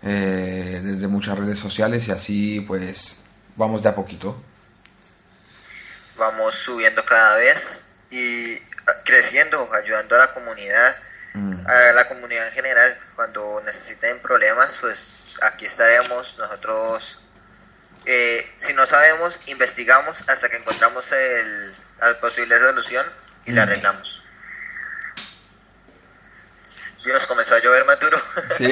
eh, 0.01 0.81
desde 0.83 1.07
muchas 1.07 1.37
redes 1.37 1.59
sociales 1.59 2.07
y 2.07 2.11
así 2.11 2.61
pues 2.61 3.21
vamos 3.55 3.81
de 3.81 3.89
a 3.89 3.95
poquito. 3.95 4.41
Vamos 6.17 6.55
subiendo 6.55 7.03
cada 7.05 7.37
vez 7.37 7.85
y 8.11 8.57
creciendo, 9.05 9.67
ayudando 9.73 10.15
a 10.15 10.19
la 10.19 10.33
comunidad, 10.33 10.95
mm. 11.33 11.67
a 11.67 11.91
la 11.93 12.07
comunidad 12.07 12.47
en 12.47 12.53
general. 12.53 12.97
Cuando 13.15 13.61
necesiten 13.65 14.19
problemas, 14.19 14.77
pues 14.79 15.35
aquí 15.41 15.65
estaremos. 15.65 16.37
Nosotros, 16.37 17.19
eh, 18.05 18.51
si 18.57 18.73
no 18.73 18.85
sabemos, 18.85 19.39
investigamos 19.47 20.17
hasta 20.27 20.49
que 20.49 20.57
encontramos 20.57 21.11
el, 21.11 21.73
la 21.99 22.19
posible 22.19 22.57
solución 22.59 23.05
y 23.45 23.51
la 23.51 23.65
mm. 23.65 23.69
arreglamos. 23.69 24.23
Y 27.05 27.09
nos 27.09 27.27
comenzó 27.27 27.55
a 27.55 27.59
llover 27.59 27.85
más 27.85 27.99
duro. 27.99 28.21
Sí, 28.57 28.71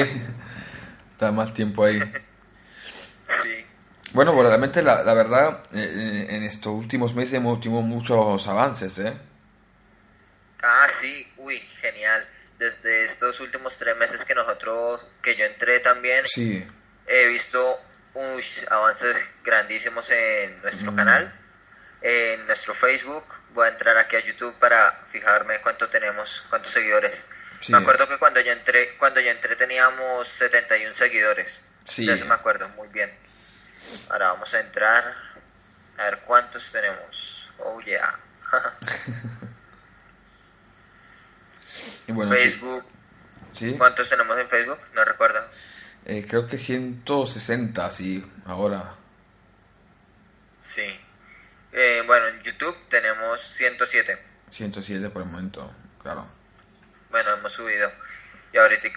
está 1.11 1.31
más 1.31 1.53
tiempo 1.53 1.85
ahí. 1.85 1.99
sí. 3.43 3.65
Bueno, 4.13 4.33
pues 4.33 4.47
realmente 4.47 4.81
la, 4.81 5.03
la 5.03 5.13
verdad, 5.13 5.63
eh, 5.73 6.27
en 6.29 6.43
estos 6.43 6.73
últimos 6.73 7.13
meses 7.13 7.35
hemos 7.35 7.61
tenido 7.61 7.81
muchos 7.81 8.47
avances, 8.47 8.99
¿eh? 8.99 9.17
Ah, 10.61 10.87
sí, 10.99 11.27
uy, 11.37 11.59
genial. 11.79 12.27
Desde 12.61 13.05
estos 13.05 13.39
últimos 13.39 13.75
tres 13.75 13.97
meses 13.97 14.23
que 14.23 14.35
nosotros, 14.35 15.01
que 15.19 15.35
yo 15.35 15.45
entré 15.45 15.79
también, 15.79 16.23
sí. 16.27 16.63
he 17.07 17.25
visto 17.25 17.81
uy, 18.13 18.45
avances 18.69 19.17
grandísimos 19.43 20.11
en 20.11 20.61
nuestro 20.61 20.91
mm. 20.91 20.95
canal, 20.95 21.33
en 22.03 22.45
nuestro 22.45 22.75
Facebook. 22.75 23.25
Voy 23.55 23.65
a 23.65 23.71
entrar 23.71 23.97
aquí 23.97 24.15
a 24.15 24.19
YouTube 24.19 24.53
para 24.59 24.91
fijarme 25.11 25.59
cuánto 25.61 25.89
tenemos, 25.89 26.43
cuántos 26.51 26.71
seguidores. 26.71 27.25
Me 27.67 27.79
acuerdo 27.79 28.07
que 28.07 28.19
cuando 28.19 28.39
yo 28.41 28.51
entré, 28.51 28.95
cuando 28.95 29.19
yo 29.21 29.31
entré 29.31 29.55
teníamos 29.55 30.27
71 30.27 30.93
seguidores. 30.93 31.59
Sí. 31.85 32.07
eso 32.07 32.25
me 32.27 32.35
acuerdo, 32.35 32.69
muy 32.69 32.89
bien. 32.89 33.11
Ahora 34.11 34.33
vamos 34.33 34.53
a 34.53 34.59
entrar 34.59 35.15
a 35.97 36.03
ver 36.03 36.19
cuántos 36.19 36.71
tenemos. 36.71 37.49
Oh 37.57 37.81
yeah. 37.81 38.19
Facebook. 42.29 42.85
¿Sí? 43.51 43.75
¿Cuántos 43.77 44.09
tenemos 44.09 44.37
en 44.39 44.47
Facebook? 44.47 44.79
No 44.93 45.03
recuerdo. 45.03 45.39
Eh, 46.05 46.25
creo 46.27 46.47
que 46.47 46.57
160, 46.57 47.91
sí, 47.91 48.25
ahora. 48.45 48.95
Sí. 50.59 50.99
Eh, 51.71 52.03
bueno, 52.05 52.27
en 52.27 52.41
YouTube 52.41 52.75
tenemos 52.89 53.41
107. 53.53 54.17
107 54.49 55.09
por 55.09 55.21
el 55.21 55.29
momento, 55.29 55.73
claro. 56.01 56.25
Bueno, 57.09 57.31
hemos 57.31 57.53
subido. 57.53 57.91
Y 58.53 58.57
ahorita 58.57 58.89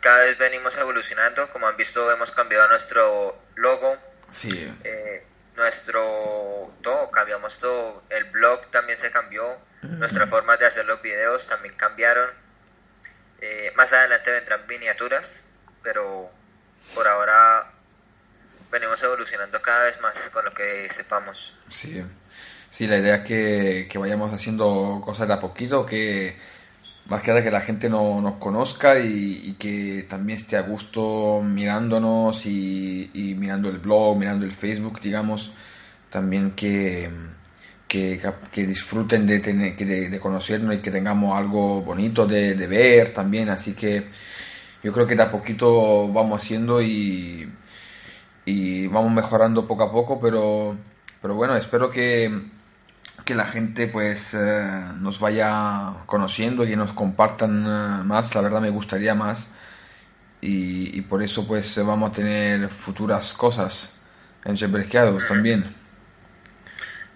cada, 0.00 0.24
vez 0.24 0.38
venimos 0.38 0.76
evolucionando. 0.76 1.50
Como 1.50 1.66
han 1.66 1.76
visto, 1.76 2.10
hemos 2.10 2.32
cambiado 2.32 2.68
nuestro 2.68 3.38
logo. 3.54 3.96
Sí. 4.32 4.70
Eh, 4.84 5.24
nuestro 5.56 6.74
todo, 6.82 7.10
cambiamos 7.10 7.58
todo. 7.58 8.02
El 8.10 8.24
blog 8.24 8.70
también 8.70 8.98
se 8.98 9.10
cambió. 9.10 9.58
Nuestras 9.82 10.28
formas 10.28 10.58
de 10.58 10.66
hacer 10.66 10.84
los 10.86 11.00
videos 11.00 11.46
también 11.46 11.74
cambiaron. 11.76 12.30
Eh, 13.40 13.72
más 13.76 13.92
adelante 13.92 14.32
vendrán 14.32 14.66
miniaturas, 14.66 15.42
pero 15.82 16.30
por 16.94 17.06
ahora 17.06 17.70
venimos 18.70 19.02
evolucionando 19.02 19.60
cada 19.62 19.84
vez 19.84 20.00
más 20.00 20.28
con 20.30 20.44
lo 20.44 20.52
que 20.52 20.88
sepamos. 20.90 21.54
Sí, 21.70 22.02
sí 22.70 22.86
la 22.86 22.98
idea 22.98 23.16
es 23.16 23.24
que, 23.24 23.88
que 23.90 23.98
vayamos 23.98 24.34
haciendo 24.34 25.00
cosas 25.04 25.28
de 25.28 25.34
a 25.34 25.40
poquito, 25.40 25.86
que 25.86 26.36
más 27.06 27.22
que 27.22 27.28
nada 27.28 27.42
que 27.42 27.50
la 27.50 27.60
gente 27.60 27.88
no, 27.88 28.20
nos 28.20 28.34
conozca 28.38 28.98
y, 28.98 29.56
que 29.58 30.06
también 30.08 30.38
esté 30.38 30.56
a 30.56 30.62
gusto 30.62 31.40
mirándonos 31.42 32.44
y, 32.44 33.10
y 33.14 33.34
mirando 33.34 33.68
el 33.70 33.78
blog, 33.78 34.18
mirando 34.18 34.44
el 34.44 34.52
Facebook, 34.52 35.00
digamos, 35.00 35.52
también 36.10 36.50
que 36.52 37.10
que, 37.88 38.20
que 38.52 38.66
disfruten 38.66 39.26
de, 39.26 39.40
tener, 39.40 39.76
de, 39.76 40.10
de, 40.10 40.20
conocernos 40.20 40.76
y 40.76 40.78
que 40.78 40.90
tengamos 40.90 41.36
algo 41.36 41.80
bonito 41.82 42.26
de, 42.26 42.54
de, 42.54 42.66
ver 42.66 43.14
también. 43.14 43.48
Así 43.48 43.74
que 43.74 44.04
yo 44.82 44.92
creo 44.92 45.06
que 45.06 45.16
de 45.16 45.22
a 45.22 45.30
poquito 45.30 46.12
vamos 46.12 46.42
haciendo 46.42 46.82
y, 46.82 47.50
y 48.44 48.86
vamos 48.88 49.12
mejorando 49.12 49.66
poco 49.66 49.82
a 49.84 49.92
poco, 49.92 50.20
pero, 50.20 50.76
pero 51.20 51.34
bueno, 51.34 51.56
espero 51.56 51.90
que, 51.90 52.30
que 53.24 53.34
la 53.34 53.46
gente 53.46 53.88
pues 53.88 54.34
eh, 54.34 54.82
nos 55.00 55.20
vaya 55.20 55.94
conociendo 56.06 56.64
y 56.66 56.76
nos 56.76 56.92
compartan 56.92 57.64
eh, 57.66 58.04
más. 58.04 58.34
La 58.34 58.42
verdad 58.42 58.60
me 58.60 58.70
gustaría 58.70 59.14
más. 59.14 59.54
Y, 60.40 61.00
por 61.02 61.22
eso 61.22 61.46
pues 61.46 61.84
vamos 61.84 62.10
a 62.10 62.14
tener 62.14 62.68
futuras 62.68 63.32
cosas 63.34 64.00
en 64.44 64.56
Chebrequeados 64.56 65.26
también. 65.26 65.77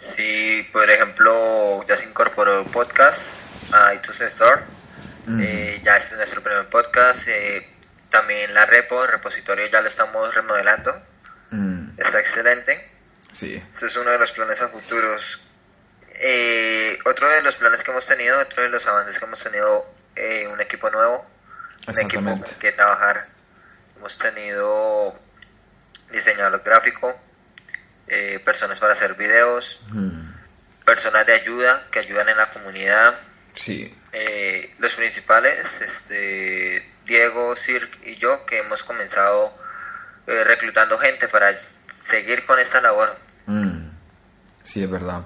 Sí, 0.03 0.69
por 0.73 0.91
ejemplo, 0.91 1.87
ya 1.87 1.97
se 1.97 2.07
incorporó 2.07 2.63
el 2.63 2.67
podcast 2.67 3.41
a 3.73 3.95
iTunes 3.95 4.21
Store. 4.21 4.65
Eh, 5.39 5.81
ya 5.85 5.97
este 5.97 6.15
es 6.15 6.17
nuestro 6.17 6.43
primer 6.43 6.69
podcast. 6.69 7.29
Eh, 7.29 7.69
también 8.11 8.53
la 8.53 8.67
repo, 8.67 9.05
el 9.05 9.13
repositorio, 9.13 9.65
ya 9.69 9.81
lo 9.81 9.87
estamos 9.87 10.35
remodelando. 10.35 11.01
Mm. 11.53 11.91
Está 12.01 12.19
excelente. 12.19 12.91
Sí. 13.31 13.63
Ese 13.73 13.87
es 13.87 13.97
uno 13.97 14.11
de 14.11 14.19
los 14.19 14.33
planes 14.33 14.61
a 14.61 14.67
futuros. 14.67 15.41
Eh, 16.15 16.99
otro 17.05 17.31
de 17.31 17.41
los 17.43 17.55
planes 17.55 17.85
que 17.85 17.93
hemos 17.93 18.05
tenido, 18.05 18.41
otro 18.41 18.65
de 18.65 18.71
los 18.71 18.85
avances 18.89 19.21
que 19.21 19.25
hemos 19.25 19.41
tenido, 19.41 19.87
un 20.51 20.61
equipo 20.61 20.91
nuevo, 20.91 21.25
un 21.87 22.01
equipo 22.01 22.25
con 22.25 22.43
que 22.59 22.73
trabajar. 22.73 23.29
Hemos 23.99 24.19
tenido 24.19 25.17
diseñador 26.11 26.61
gráfico, 26.65 27.17
eh, 28.09 28.41
personas 28.45 28.79
para 28.79 28.93
hacer 28.93 29.15
videos, 29.15 29.81
personas 30.85 31.27
de 31.27 31.35
ayuda 31.35 31.87
que 31.91 32.01
ayudan 32.01 32.29
en 32.29 32.37
la 32.37 32.51
comunidad. 32.51 33.15
Sí. 33.55 33.95
Eh, 34.13 34.75
los 34.79 34.95
principales, 34.95 35.81
este, 35.81 36.87
Diego, 37.07 37.57
Sir 37.57 37.89
y 38.05 38.17
yo, 38.17 38.45
que 38.45 38.59
hemos 38.59 38.83
comenzado 38.85 39.55
eh, 40.27 40.45
reclutando 40.45 40.99
gente 40.99 41.29
para 41.29 41.59
seguir 42.01 42.45
con 42.45 42.59
esta 42.59 42.81
labor. 42.81 43.17
Mm. 43.47 43.91
Sí, 44.65 44.83
es 44.83 44.91
verdad. 44.91 45.23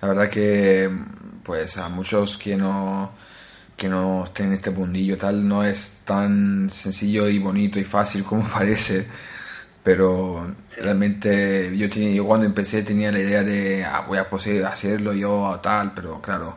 La 0.00 0.08
verdad 0.08 0.30
que, 0.30 0.90
pues, 1.42 1.76
a 1.76 1.88
muchos 1.88 2.36
que 2.36 2.56
no 2.56 3.16
que 3.76 3.88
no 3.88 4.24
estén 4.24 4.46
en 4.46 4.52
este 4.52 4.70
mundillo 4.70 5.18
tal 5.18 5.48
no 5.48 5.64
es 5.64 6.02
tan 6.04 6.70
sencillo 6.70 7.28
y 7.28 7.40
bonito 7.40 7.80
y 7.80 7.84
fácil 7.84 8.22
como 8.22 8.48
parece 8.52 9.06
pero 9.84 10.50
realmente 10.78 11.76
yo, 11.76 11.90
tenía, 11.90 12.12
yo 12.12 12.24
cuando 12.24 12.46
empecé 12.46 12.82
tenía 12.82 13.12
la 13.12 13.18
idea 13.18 13.44
de 13.44 13.84
ah, 13.84 14.00
voy 14.08 14.16
a 14.16 14.28
poder 14.28 14.64
hacerlo 14.64 15.12
yo 15.12 15.34
o 15.42 15.60
tal, 15.60 15.92
pero 15.94 16.22
claro, 16.22 16.56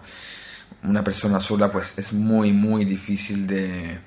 una 0.84 1.04
persona 1.04 1.42
sola 1.42 1.70
pues 1.70 1.98
es 1.98 2.14
muy 2.14 2.54
muy 2.54 2.86
difícil 2.86 3.46
de, 3.46 4.00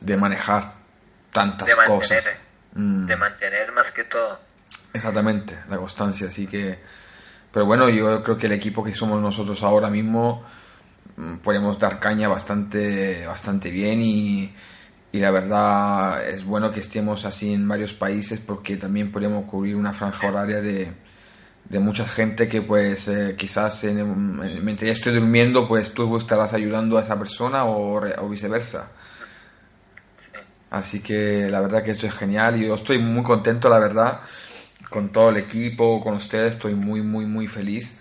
de 0.00 0.16
manejar 0.16 0.74
tantas 1.32 1.72
cosas. 1.86 2.28
Mm. 2.74 3.06
De 3.06 3.16
mantener 3.16 3.72
más 3.72 3.92
que 3.92 4.04
todo. 4.04 4.40
Exactamente, 4.92 5.56
la 5.68 5.76
constancia, 5.78 6.26
así 6.26 6.46
que... 6.48 6.78
Pero 7.52 7.66
bueno, 7.66 7.88
yo 7.88 8.22
creo 8.22 8.36
que 8.36 8.46
el 8.46 8.52
equipo 8.52 8.82
que 8.82 8.94
somos 8.94 9.20
nosotros 9.20 9.62
ahora 9.62 9.90
mismo 9.90 10.44
mm, 11.16 11.36
podemos 11.38 11.78
dar 11.78 12.00
caña 12.00 12.26
bastante, 12.26 13.26
bastante 13.26 13.70
bien 13.70 14.00
y 14.02 14.54
y 15.12 15.18
la 15.18 15.30
verdad 15.30 16.28
es 16.28 16.44
bueno 16.44 16.70
que 16.70 16.80
estemos 16.80 17.24
así 17.24 17.52
en 17.52 17.66
varios 17.66 17.94
países 17.94 18.40
porque 18.40 18.76
también 18.76 19.10
podemos 19.10 19.44
cubrir 19.46 19.74
una 19.74 19.92
franja 19.92 20.28
horaria 20.28 20.60
de, 20.60 20.92
de 21.68 21.78
mucha 21.80 22.04
gente 22.04 22.48
que 22.48 22.62
pues 22.62 23.08
eh, 23.08 23.34
quizás 23.36 23.84
en, 23.84 24.64
mientras 24.64 24.86
ya 24.86 24.92
estoy 24.92 25.14
durmiendo 25.14 25.66
pues 25.66 25.92
tú 25.94 26.16
estarás 26.16 26.54
ayudando 26.54 26.98
a 26.98 27.02
esa 27.02 27.18
persona 27.18 27.64
o, 27.64 28.00
o 28.00 28.28
viceversa. 28.28 28.92
Así 30.70 31.00
que 31.00 31.48
la 31.50 31.60
verdad 31.60 31.82
que 31.82 31.90
esto 31.90 32.06
es 32.06 32.14
genial 32.14 32.62
y 32.62 32.68
yo 32.68 32.74
estoy 32.74 32.98
muy 32.98 33.24
contento 33.24 33.68
la 33.68 33.80
verdad 33.80 34.20
con 34.88 35.10
todo 35.10 35.30
el 35.30 35.36
equipo, 35.38 36.02
con 36.02 36.14
ustedes, 36.14 36.54
estoy 36.54 36.74
muy 36.74 37.02
muy 37.02 37.26
muy 37.26 37.48
feliz 37.48 38.00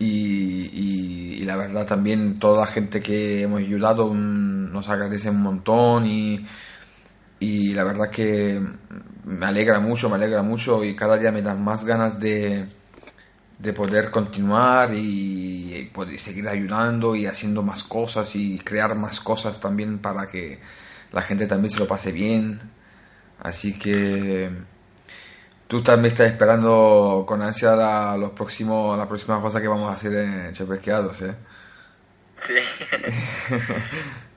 y, 0.00 1.42
la 1.44 1.56
verdad 1.56 1.86
también 1.86 2.38
toda 2.38 2.60
la 2.62 2.66
gente 2.66 3.02
que 3.02 3.42
hemos 3.42 3.60
ayudado 3.60 4.06
nos 4.80 4.88
agradece 4.88 5.28
un 5.28 5.42
montón 5.42 6.06
y, 6.06 6.46
y 7.38 7.74
la 7.74 7.84
verdad 7.84 8.10
que 8.10 8.60
me 9.24 9.46
alegra 9.46 9.78
mucho, 9.78 10.08
me 10.08 10.16
alegra 10.16 10.42
mucho 10.42 10.82
y 10.82 10.96
cada 10.96 11.18
día 11.18 11.30
me 11.30 11.42
dan 11.42 11.62
más 11.62 11.84
ganas 11.84 12.18
de, 12.18 12.66
de 13.58 13.72
poder 13.74 14.10
continuar 14.10 14.94
y, 14.94 15.90
poder 15.92 16.18
seguir 16.18 16.48
ayudando 16.48 17.14
y 17.14 17.26
haciendo 17.26 17.62
más 17.62 17.82
cosas 17.84 18.34
y 18.36 18.58
crear 18.60 18.94
más 18.94 19.20
cosas 19.20 19.60
también 19.60 19.98
para 19.98 20.28
que 20.28 20.60
la 21.12 21.22
gente 21.22 21.46
también 21.46 21.70
se 21.70 21.78
lo 21.78 21.86
pase 21.86 22.12
bien. 22.12 22.58
Así 23.42 23.78
que 23.78 24.50
Tú 25.70 25.84
también 25.84 26.12
estás 26.12 26.32
esperando 26.32 27.24
con 27.28 27.42
ansia 27.42 27.76
la, 27.76 28.16
los 28.16 28.32
próximos, 28.32 28.98
la 28.98 29.06
próxima 29.06 29.40
cosa 29.40 29.60
que 29.60 29.68
vamos 29.68 29.88
a 29.88 29.94
hacer 29.94 30.12
en 30.14 30.52
Chepequeados, 30.52 31.22
¿eh? 31.22 31.36
Sí. 32.40 32.54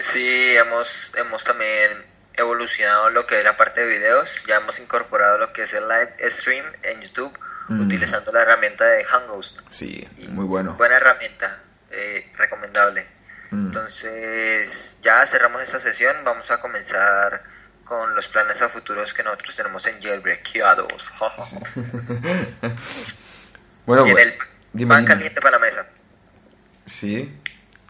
sí, 0.00 0.56
hemos, 0.56 1.12
hemos 1.16 1.44
también 1.44 2.04
evolucionado 2.34 3.10
lo 3.10 3.26
que 3.26 3.38
es 3.38 3.44
la 3.44 3.56
parte 3.56 3.80
de 3.84 3.98
videos. 3.98 4.44
Ya 4.46 4.56
hemos 4.56 4.78
incorporado 4.78 5.38
lo 5.38 5.52
que 5.52 5.62
es 5.62 5.72
el 5.74 5.88
live 5.88 6.14
stream 6.30 6.64
en 6.82 7.00
YouTube 7.00 7.36
Mm. 7.68 7.84
utilizando 7.86 8.30
la 8.30 8.42
herramienta 8.42 8.84
de 8.84 9.02
Hangouts. 9.04 9.60
Sí, 9.70 10.06
muy 10.28 10.44
bueno. 10.44 10.74
Buena 10.74 10.98
herramienta, 10.98 11.58
eh, 11.90 12.30
recomendable. 12.38 13.04
Mm. 13.50 13.66
Entonces, 13.66 15.00
ya 15.02 15.26
cerramos 15.26 15.60
esta 15.62 15.80
sesión. 15.80 16.14
Vamos 16.22 16.48
a 16.52 16.60
comenzar 16.60 17.42
con 17.84 18.14
los 18.14 18.28
planes 18.28 18.62
a 18.62 18.68
futuros 18.68 19.12
que 19.12 19.24
nosotros 19.24 19.56
tenemos 19.56 19.84
en 19.88 20.00
Jailbreakeados. 20.00 21.12
Bueno, 23.86 24.06
y 24.06 24.10
en 24.10 24.18
el 24.18 24.34
dime, 24.72 24.88
pan 24.88 25.04
dime. 25.04 25.14
caliente 25.14 25.40
para 25.40 25.58
la 25.58 25.64
mesa. 25.64 25.86
Sí, 26.86 27.40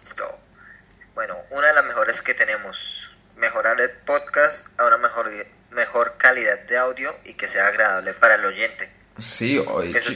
Listo. 0.02 0.38
Bueno, 1.14 1.36
una 1.50 1.68
de 1.68 1.74
las 1.74 1.84
mejores 1.86 1.95
que 2.22 2.34
tenemos, 2.34 3.10
mejorar 3.36 3.80
el 3.80 3.90
podcast 3.90 4.66
a 4.80 4.86
una 4.86 4.98
mejor, 4.98 5.30
mejor 5.72 6.14
calidad 6.18 6.60
de 6.68 6.78
audio 6.78 7.14
y 7.24 7.34
que 7.34 7.48
sea 7.48 7.66
agradable 7.68 8.14
para 8.14 8.36
el 8.36 8.44
oyente. 8.44 8.90
sí, 9.18 9.58
oye, 9.58 9.96
Eso 9.98 10.12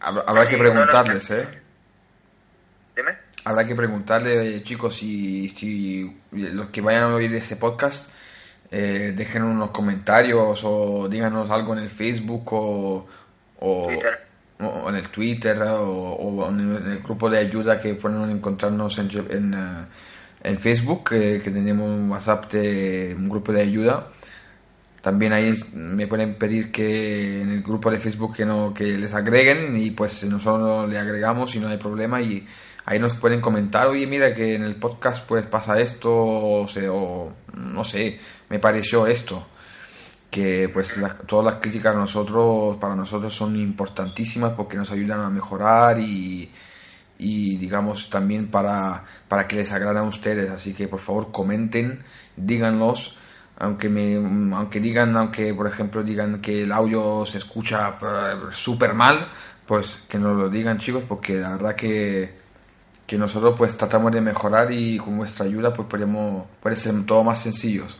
habrá, 0.00 0.44
Sí, 0.44 0.50
que 0.50 0.56
preguntarles. 0.58 1.30
¿eh? 1.30 1.62
Dime. 2.96 3.16
Habrá 3.44 3.66
que 3.66 3.74
preguntarle, 3.74 4.62
chicos, 4.62 4.96
si, 4.96 5.48
si 5.50 6.20
los 6.32 6.68
que 6.70 6.80
vayan 6.80 7.04
a 7.04 7.14
oír 7.14 7.34
este 7.34 7.56
podcast, 7.56 8.10
eh, 8.70 9.12
dejen 9.16 9.42
unos 9.42 9.70
comentarios 9.70 10.60
o 10.64 11.08
díganos 11.08 11.50
algo 11.50 11.72
en 11.72 11.80
el 11.80 11.90
Facebook 11.90 12.52
o, 12.52 13.08
o, 13.58 13.86
Twitter. 13.86 14.26
o- 14.60 14.66
o 14.66 14.90
en 14.90 14.96
el 14.96 15.08
Twitter 15.08 15.60
o, 15.62 15.82
o 15.88 16.48
en 16.50 16.60
el 16.86 16.98
grupo 17.00 17.28
de 17.30 17.38
ayuda 17.38 17.80
que 17.80 17.94
pueden 17.94 18.30
encontrarnos 18.30 18.98
en, 18.98 19.10
en, 19.30 19.54
eh, 19.54 19.86
en 20.42 20.58
Facebook, 20.58 21.10
que, 21.10 21.40
que 21.42 21.50
tenemos 21.50 21.88
un 21.88 22.10
WhatsApp 22.10 22.50
de 22.52 23.14
un 23.16 23.28
grupo 23.28 23.52
de 23.52 23.62
ayuda. 23.62 24.08
También 25.02 25.32
ahí 25.32 25.54
me 25.72 26.06
pueden 26.06 26.34
pedir 26.36 26.70
que 26.70 27.40
en 27.40 27.50
el 27.50 27.62
grupo 27.62 27.90
de 27.90 27.98
Facebook 27.98 28.34
que 28.36 28.44
no 28.44 28.74
que 28.74 28.98
les 28.98 29.14
agreguen 29.14 29.78
y 29.78 29.92
pues 29.92 30.24
nosotros 30.24 30.90
le 30.90 30.98
agregamos 30.98 31.54
y 31.54 31.58
no 31.58 31.68
hay 31.68 31.78
problema 31.78 32.20
y 32.20 32.46
ahí 32.84 32.98
nos 32.98 33.14
pueden 33.14 33.40
comentar, 33.40 33.86
oye 33.86 34.06
mira 34.06 34.34
que 34.34 34.54
en 34.54 34.62
el 34.62 34.76
podcast 34.76 35.26
pues 35.26 35.46
pasa 35.46 35.80
esto 35.80 36.10
o, 36.12 36.68
se- 36.68 36.88
o 36.90 37.32
no 37.54 37.82
sé, 37.84 38.20
me 38.50 38.58
pareció 38.58 39.06
esto. 39.06 39.46
Que 40.30 40.68
pues 40.68 40.96
la- 40.98 41.14
todas 41.14 41.46
las 41.46 41.60
críticas 41.62 41.94
a 41.96 41.98
nosotros, 41.98 42.76
para 42.76 42.94
nosotros 42.94 43.34
son 43.34 43.56
importantísimas 43.56 44.52
porque 44.52 44.76
nos 44.76 44.90
ayudan 44.92 45.20
a 45.20 45.30
mejorar 45.30 45.98
y, 45.98 46.50
y 47.20 47.56
digamos 47.58 48.08
también 48.08 48.50
para, 48.50 49.04
para 49.28 49.46
que 49.46 49.56
les 49.56 49.70
agrade 49.72 49.98
a 49.98 50.02
ustedes. 50.02 50.50
Así 50.50 50.72
que 50.72 50.88
por 50.88 51.00
favor 51.00 51.30
comenten, 51.30 52.02
díganlos, 52.36 53.18
aunque 53.58 53.90
me, 53.90 54.16
aunque 54.56 54.80
digan, 54.80 55.14
aunque 55.16 55.52
por 55.52 55.66
ejemplo 55.66 56.02
digan 56.02 56.40
que 56.40 56.62
el 56.62 56.72
audio 56.72 57.26
se 57.26 57.38
escucha 57.38 57.98
eh, 58.00 58.36
súper 58.52 58.94
mal, 58.94 59.28
pues 59.66 60.02
que 60.08 60.18
nos 60.18 60.34
lo 60.36 60.48
digan 60.48 60.78
chicos, 60.78 61.04
porque 61.06 61.38
la 61.38 61.50
verdad 61.50 61.76
que, 61.76 62.38
que 63.06 63.18
nosotros 63.18 63.54
pues 63.56 63.76
tratamos 63.76 64.12
de 64.12 64.22
mejorar 64.22 64.72
y 64.72 64.96
con 64.96 65.18
vuestra 65.18 65.44
ayuda 65.44 65.74
pues 65.74 65.86
podemos, 65.88 66.46
puede 66.62 66.76
ser 66.76 66.94
todo 67.04 67.22
más 67.22 67.42
sencillos. 67.42 67.98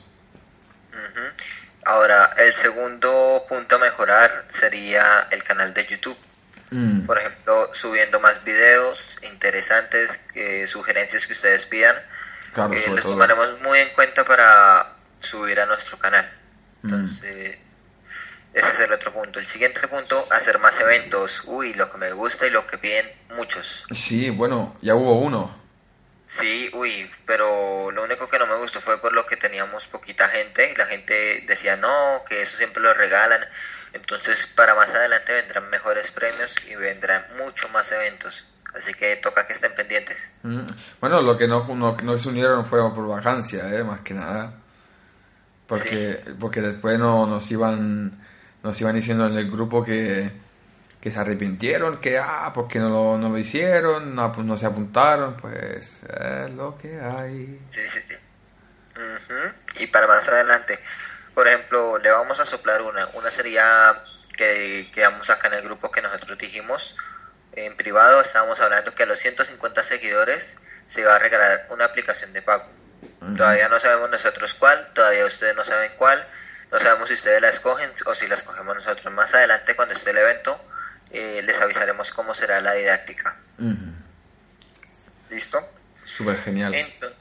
Ahora, 1.84 2.34
el 2.38 2.52
segundo 2.52 3.44
punto 3.48 3.76
a 3.76 3.78
mejorar 3.78 4.46
sería 4.48 5.26
el 5.30 5.42
canal 5.42 5.74
de 5.74 5.86
YouTube. 5.86 6.16
Mm, 6.70 7.00
Por 7.06 7.18
ejemplo, 7.18 7.70
subiendo 7.74 8.20
más 8.20 8.44
videos 8.44 9.04
interesantes, 9.22 10.28
eh, 10.34 10.66
sugerencias 10.66 11.26
que 11.26 11.32
ustedes 11.32 11.66
pidan. 11.66 11.96
Claro, 12.52 12.74
eh, 12.74 12.84
los 12.88 13.04
tomaremos 13.04 13.60
muy 13.60 13.78
en 13.80 13.90
cuenta 13.90 14.24
para 14.24 14.94
subir 15.20 15.60
a 15.60 15.66
nuestro 15.66 15.98
canal. 15.98 16.30
Mm. 16.82 16.94
Entonces, 16.94 17.58
ese 18.52 18.72
es 18.72 18.80
el 18.80 18.92
otro 18.92 19.12
punto. 19.12 19.38
El 19.38 19.46
siguiente 19.46 19.86
punto, 19.88 20.26
hacer 20.30 20.58
más 20.58 20.78
eventos. 20.80 21.42
Uy, 21.44 21.74
lo 21.74 21.90
que 21.90 21.98
me 21.98 22.12
gusta 22.12 22.46
y 22.46 22.50
lo 22.50 22.66
que 22.66 22.78
piden 22.78 23.10
muchos. 23.30 23.84
Sí, 23.92 24.30
bueno, 24.30 24.76
ya 24.80 24.94
hubo 24.94 25.20
uno. 25.20 25.60
Sí, 26.26 26.70
uy, 26.74 27.10
pero 27.26 27.90
lo 27.90 28.04
único 28.04 28.28
que 28.28 28.38
no 28.38 28.46
me 28.46 28.56
gustó 28.56 28.80
fue 28.80 29.00
por 29.00 29.12
lo 29.12 29.26
que 29.26 29.36
teníamos 29.36 29.86
poquita 29.86 30.28
gente 30.28 30.70
y 30.70 30.76
la 30.76 30.86
gente 30.86 31.42
decía 31.44 31.74
no, 31.74 32.22
que 32.28 32.42
eso 32.42 32.56
siempre 32.56 32.80
lo 32.80 32.94
regalan. 32.94 33.40
Entonces, 33.92 34.46
para 34.54 34.74
más 34.74 34.94
adelante 34.94 35.32
vendrán 35.32 35.68
mejores 35.70 36.10
premios 36.10 36.54
y 36.68 36.74
vendrán 36.76 37.24
mucho 37.36 37.68
más 37.70 37.90
eventos. 37.92 38.44
Así 38.74 38.94
que 38.94 39.16
toca 39.16 39.46
que 39.46 39.52
estén 39.52 39.74
pendientes. 39.74 40.18
Mm, 40.42 40.60
Bueno, 41.00 41.22
lo 41.22 41.36
que 41.36 41.48
no, 41.48 41.66
no, 41.74 41.96
no 41.96 42.18
se 42.18 42.28
unieron 42.28 42.64
fue 42.64 42.78
por 42.94 43.08
vacancia, 43.08 43.68
¿eh? 43.74 43.82
más 43.82 44.00
que 44.00 44.14
nada. 44.14 44.52
Porque, 45.66 46.22
porque 46.38 46.60
después 46.60 46.98
no, 46.98 47.26
nos 47.26 47.50
iban 47.50 48.12
nos 48.62 48.80
iban 48.80 48.94
diciendo 48.94 49.26
en 49.26 49.38
el 49.38 49.50
grupo 49.50 49.84
que, 49.84 50.30
que 51.00 51.10
se 51.10 51.18
arrepintieron, 51.18 51.98
que 51.98 52.18
ah, 52.18 52.50
porque 52.54 52.78
no 52.78 52.90
lo, 52.90 53.18
no 53.18 53.28
lo 53.30 53.38
hicieron, 53.38 54.14
no, 54.14 54.34
no 54.36 54.56
se 54.56 54.66
apuntaron, 54.66 55.36
pues 55.36 56.02
es 56.02 56.50
lo 56.50 56.76
que 56.76 57.00
hay. 57.00 57.60
Sí, 57.70 57.80
sí, 57.88 58.00
sí. 58.08 58.14
Y 59.82 59.86
para 59.86 60.06
más 60.06 60.28
adelante, 60.28 60.78
por 61.34 61.48
ejemplo, 61.48 61.98
le 61.98 62.10
vamos 62.10 62.40
a 62.40 62.46
soplar 62.46 62.82
una. 62.82 63.08
Una 63.14 63.30
sería 63.30 64.02
que 64.36 64.90
quedamos 64.92 65.28
acá 65.30 65.48
en 65.48 65.54
el 65.54 65.62
grupo 65.62 65.90
que 65.90 66.02
nosotros 66.02 66.38
dijimos. 66.38 66.96
En 67.52 67.76
privado 67.76 68.20
estábamos 68.20 68.60
hablando 68.60 68.94
que 68.94 69.02
a 69.02 69.06
los 69.06 69.18
150 69.18 69.82
seguidores 69.82 70.56
se 70.88 71.04
va 71.04 71.16
a 71.16 71.18
regalar 71.18 71.66
una 71.70 71.84
aplicación 71.84 72.32
de 72.32 72.42
pago. 72.42 72.64
Todavía 73.36 73.68
no 73.68 73.78
sabemos 73.80 74.10
nosotros 74.10 74.54
cuál, 74.54 74.88
todavía 74.94 75.24
ustedes 75.24 75.54
no 75.54 75.64
saben 75.64 75.92
cuál, 75.96 76.26
no 76.72 76.78
sabemos 76.78 77.08
si 77.08 77.14
ustedes 77.14 77.40
la 77.40 77.48
escogen 77.48 77.90
o 78.06 78.14
si 78.14 78.26
la 78.28 78.34
escogemos 78.34 78.76
nosotros. 78.76 79.12
Más 79.12 79.34
adelante, 79.34 79.76
cuando 79.76 79.94
esté 79.94 80.10
el 80.10 80.18
evento, 80.18 80.60
eh, 81.10 81.42
les 81.44 81.60
avisaremos 81.60 82.12
cómo 82.12 82.34
será 82.34 82.60
la 82.60 82.72
didáctica. 82.72 83.36
¿Listo? 85.28 85.68
Súper 86.04 86.38
genial. 86.38 86.74
Entonces, 86.74 87.18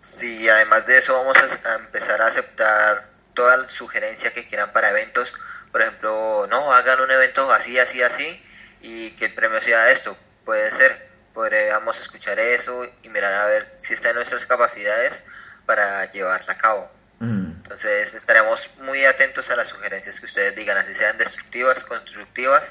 sí, 0.00 0.48
además 0.48 0.86
de 0.86 0.96
eso 0.98 1.14
vamos 1.14 1.36
a, 1.36 1.70
a 1.70 1.74
empezar 1.76 2.22
a 2.22 2.26
aceptar 2.26 3.11
toda 3.34 3.68
sugerencia 3.68 4.32
que 4.32 4.46
quieran 4.46 4.72
para 4.72 4.90
eventos. 4.90 5.32
Por 5.70 5.82
ejemplo, 5.82 6.46
no, 6.48 6.72
hagan 6.72 7.00
un 7.00 7.10
evento 7.10 7.50
así, 7.50 7.78
así, 7.78 8.02
así 8.02 8.42
y 8.80 9.12
que 9.12 9.26
el 9.26 9.34
premio 9.34 9.60
sea 9.60 9.90
esto. 9.90 10.16
Puede 10.44 10.70
ser. 10.72 11.10
Podríamos 11.32 11.98
escuchar 11.98 12.38
eso 12.38 12.84
y 13.02 13.08
mirar 13.08 13.32
a 13.32 13.46
ver 13.46 13.72
si 13.78 13.94
está 13.94 14.10
en 14.10 14.16
nuestras 14.16 14.44
capacidades 14.44 15.24
para 15.64 16.10
llevarla 16.12 16.52
a 16.52 16.58
cabo. 16.58 16.90
Mm, 17.20 17.52
Entonces 17.62 18.12
estaremos 18.12 18.68
muy 18.82 19.04
atentos 19.06 19.48
a 19.50 19.56
las 19.56 19.68
sugerencias 19.68 20.20
que 20.20 20.26
ustedes 20.26 20.54
digan, 20.54 20.76
así 20.76 20.92
sean 20.92 21.16
destructivas, 21.16 21.82
constructivas 21.84 22.70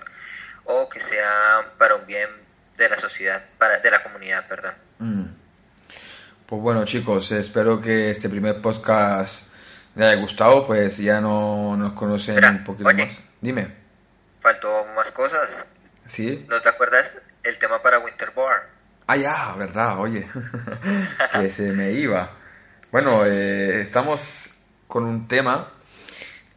o 0.65 0.87
que 0.89 0.99
sean 0.99 1.65
para 1.79 1.95
un 1.95 2.05
bien 2.05 2.29
de 2.77 2.87
la 2.89 2.99
sociedad, 2.99 3.43
para, 3.57 3.79
de 3.79 3.89
la 3.89 4.03
comunidad, 4.03 4.47
perdón. 4.47 4.73
mm. 4.99 5.25
Pues 6.45 6.61
bueno 6.61 6.83
chicos, 6.83 7.31
espero 7.31 7.81
que 7.81 8.09
este 8.09 8.27
primer 8.27 8.61
podcast 8.61 9.50
gustado, 9.95 10.65
pues 10.67 10.97
ya 10.97 11.19
no 11.21 11.75
nos 11.77 11.93
conocen 11.93 12.35
Espera, 12.35 12.51
un 12.51 12.63
poquito 12.63 12.89
oye. 12.89 13.05
más. 13.05 13.21
Dime, 13.41 13.67
Faltó 14.39 14.85
más 14.95 15.11
cosas. 15.11 15.65
¿sí? 16.07 16.45
¿No 16.49 16.61
te 16.61 16.69
acuerdas 16.69 17.17
el 17.43 17.57
tema 17.57 17.81
para 17.81 17.99
Winterborn? 17.99 18.61
Ah, 19.07 19.17
ya, 19.17 19.55
verdad, 19.55 19.99
oye, 19.99 20.27
que 21.33 21.51
se 21.51 21.71
me 21.71 21.91
iba. 21.91 22.31
Bueno, 22.91 23.25
eh, 23.25 23.81
estamos 23.81 24.49
con 24.87 25.03
un 25.03 25.27
tema 25.27 25.69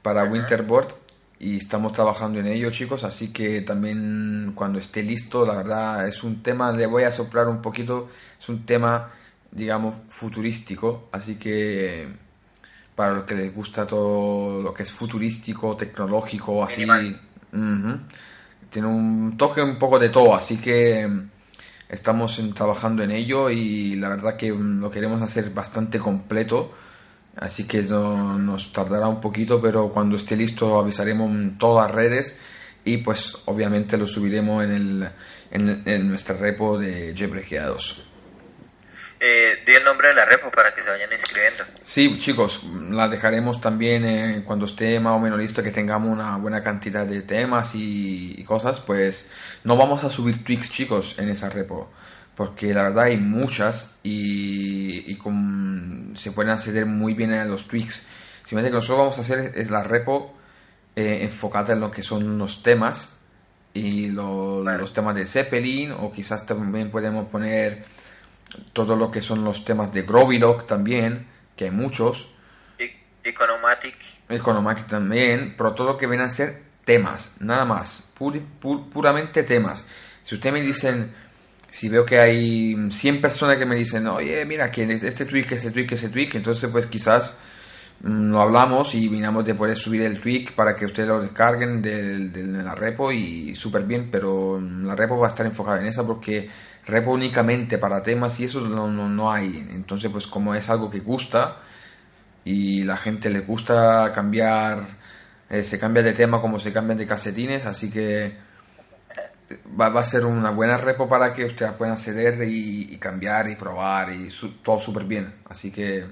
para 0.02 0.24
Winterboard 0.24 0.94
y 1.38 1.58
estamos 1.58 1.92
trabajando 1.92 2.40
en 2.40 2.46
ello, 2.46 2.70
chicos, 2.70 3.04
así 3.04 3.32
que 3.32 3.60
también 3.62 4.52
cuando 4.54 4.78
esté 4.78 5.02
listo, 5.02 5.44
la 5.44 5.54
verdad, 5.54 6.06
es 6.08 6.22
un 6.22 6.42
tema, 6.42 6.72
le 6.72 6.86
voy 6.86 7.04
a 7.04 7.10
soplar 7.10 7.48
un 7.48 7.60
poquito, 7.60 8.10
es 8.38 8.48
un 8.48 8.64
tema, 8.66 9.10
digamos, 9.50 9.94
futurístico, 10.08 11.08
así 11.12 11.36
que 11.36 12.08
para 12.94 13.12
los 13.14 13.24
que 13.24 13.34
les 13.34 13.54
gusta 13.54 13.86
todo 13.86 14.62
lo 14.62 14.72
que 14.72 14.84
es 14.84 14.92
futurístico, 14.92 15.76
tecnológico, 15.76 16.62
así, 16.64 16.82
tiene 18.70 18.88
un 18.88 19.36
toque 19.36 19.62
un 19.62 19.76
poco 19.78 19.98
de 19.98 20.08
todo, 20.08 20.34
así 20.34 20.56
que 20.58 21.06
mm, 21.06 21.28
estamos 21.88 22.40
trabajando 22.54 23.02
en 23.02 23.10
ello 23.12 23.50
y 23.50 23.94
la 23.96 24.08
verdad 24.08 24.36
que 24.36 24.52
mm, 24.52 24.80
lo 24.80 24.90
queremos 24.90 25.22
hacer 25.22 25.50
bastante 25.50 25.98
completo, 25.98 26.72
así 27.36 27.64
que 27.64 27.82
no- 27.82 28.38
nos 28.38 28.72
tardará 28.72 29.08
un 29.08 29.20
poquito, 29.20 29.60
pero 29.60 29.88
cuando 29.90 30.16
esté 30.16 30.36
listo 30.36 30.68
lo 30.68 30.78
avisaremos 30.80 31.30
en 31.30 31.58
todas 31.58 31.86
las 31.88 31.94
redes 31.94 32.38
y 32.84 32.98
pues 32.98 33.36
obviamente 33.46 33.96
lo 33.96 34.06
subiremos 34.06 34.62
en, 34.64 34.70
el, 34.72 35.08
en, 35.50 35.82
en 35.86 36.08
nuestra 36.08 36.36
repo 36.36 36.78
de 36.78 37.14
Jebrejeados. 37.16 38.02
Eh, 39.20 39.62
di 39.64 39.72
el 39.72 39.84
nombre 39.84 40.08
de 40.08 40.14
la 40.14 40.24
repo 40.26 40.50
para 40.50 40.74
que 40.74 40.82
se 40.82 40.90
vayan 40.90 41.10
inscribiendo. 41.12 41.64
Sí, 41.82 42.18
chicos, 42.18 42.62
la 42.90 43.08
dejaremos 43.08 43.60
también 43.60 44.04
eh, 44.04 44.42
cuando 44.44 44.66
esté 44.66 45.00
más 45.00 45.14
o 45.14 45.18
menos 45.18 45.38
listo, 45.38 45.62
que 45.62 45.70
tengamos 45.70 46.10
una 46.10 46.36
buena 46.36 46.62
cantidad 46.62 47.06
de 47.06 47.22
temas 47.22 47.74
y, 47.74 48.34
y 48.38 48.44
cosas, 48.44 48.80
pues 48.80 49.30
no 49.62 49.76
vamos 49.76 50.04
a 50.04 50.10
subir 50.10 50.44
tweaks, 50.44 50.70
chicos, 50.70 51.14
en 51.18 51.28
esa 51.30 51.48
repo 51.48 51.90
porque 52.36 52.74
la 52.74 52.82
verdad 52.82 53.04
hay 53.04 53.16
muchas 53.16 53.96
y, 54.02 55.10
y 55.10 55.16
con, 55.16 56.14
se 56.16 56.32
pueden 56.32 56.50
acceder 56.50 56.84
muy 56.84 57.14
bien 57.14 57.32
a 57.32 57.44
los 57.44 57.68
tweaks. 57.68 58.08
Simplemente 58.42 58.70
que 58.70 58.74
nosotros 58.74 58.98
vamos 58.98 59.18
a 59.18 59.20
hacer 59.20 59.52
es 59.54 59.70
la 59.70 59.84
repo 59.84 60.36
eh, 60.96 61.20
enfocada 61.22 61.74
en 61.74 61.80
lo 61.80 61.92
que 61.92 62.02
son 62.02 62.36
los 62.36 62.64
temas 62.64 63.16
y 63.72 64.08
lo- 64.08 64.62
los 64.64 64.92
temas 64.92 65.14
de 65.14 65.26
Zeppelin 65.26 65.92
o 65.92 66.10
quizás 66.12 66.44
también 66.44 66.90
podemos 66.90 67.28
poner 67.28 67.84
todo 68.72 68.96
lo 68.96 69.10
que 69.10 69.20
son 69.20 69.44
los 69.44 69.64
temas 69.64 69.92
de 69.92 70.02
Grovilog 70.02 70.66
también, 70.66 71.26
que 71.56 71.66
hay 71.66 71.70
muchos. 71.70 72.28
Economatic. 73.22 73.96
Economatic 74.28 74.86
también, 74.86 75.54
pero 75.56 75.72
todo 75.74 75.88
lo 75.92 75.96
que 75.98 76.06
vienen 76.06 76.26
a 76.26 76.30
ser 76.30 76.62
temas, 76.84 77.34
nada 77.40 77.64
más, 77.64 78.10
pur- 78.18 78.42
pur- 78.60 78.88
puramente 78.90 79.42
temas. 79.44 79.86
Si 80.22 80.34
ustedes 80.34 80.52
me 80.52 80.60
dicen, 80.60 81.12
si 81.70 81.88
veo 81.88 82.04
que 82.04 82.18
hay 82.18 82.76
100 82.90 83.20
personas 83.22 83.56
que 83.56 83.64
me 83.66 83.76
dicen, 83.76 84.06
oye, 84.06 84.44
mira, 84.44 84.70
que 84.70 84.82
este 85.02 85.24
tweak, 85.24 85.52
este 85.52 85.70
tweak, 85.70 85.92
este 85.92 86.08
tweak, 86.10 86.34
entonces 86.34 86.68
pues 86.70 86.86
quizás 86.86 87.38
mm, 88.02 88.30
lo 88.30 88.42
hablamos 88.42 88.94
y 88.94 89.08
miramos 89.08 89.44
de 89.46 89.54
poder 89.54 89.76
subir 89.76 90.02
el 90.02 90.20
tweak 90.20 90.52
para 90.54 90.76
que 90.76 90.84
ustedes 90.84 91.08
lo 91.08 91.20
descarguen 91.22 91.80
del- 91.80 92.30
del- 92.32 92.52
de 92.52 92.62
la 92.62 92.74
repo 92.74 93.10
y 93.10 93.54
súper 93.56 93.84
bien, 93.84 94.10
pero 94.10 94.60
la 94.60 94.94
repo 94.94 95.18
va 95.18 95.28
a 95.28 95.30
estar 95.30 95.46
enfocada 95.46 95.80
en 95.80 95.86
esa 95.86 96.06
porque 96.06 96.50
repo 96.86 97.12
únicamente 97.12 97.78
para 97.78 98.02
temas 98.02 98.38
y 98.40 98.44
eso 98.44 98.60
no, 98.60 98.88
no, 98.88 99.08
no 99.08 99.32
hay. 99.32 99.66
Entonces 99.70 100.10
pues 100.10 100.26
como 100.26 100.54
es 100.54 100.68
algo 100.70 100.90
que 100.90 101.00
gusta, 101.00 101.58
y 102.44 102.82
la 102.82 102.96
gente 102.98 103.30
le 103.30 103.40
gusta 103.40 104.12
cambiar, 104.14 104.84
eh, 105.48 105.64
se 105.64 105.78
cambia 105.78 106.02
de 106.02 106.12
tema 106.12 106.40
como 106.40 106.58
se 106.58 106.72
cambian 106.72 106.98
de 106.98 107.06
casetines, 107.06 107.64
así 107.64 107.90
que 107.90 108.36
va, 109.80 109.88
va 109.88 110.00
a 110.00 110.04
ser 110.04 110.24
una 110.24 110.50
buena 110.50 110.76
repo 110.76 111.08
para 111.08 111.32
que 111.32 111.44
ustedes 111.46 111.72
puedan 111.72 111.94
acceder 111.94 112.42
y, 112.46 112.92
y 112.94 112.98
cambiar 112.98 113.48
y 113.48 113.56
probar 113.56 114.12
y 114.12 114.30
su- 114.30 114.58
todo 114.58 114.78
súper 114.78 115.04
bien, 115.04 115.34
así 115.48 115.70
que 115.72 116.04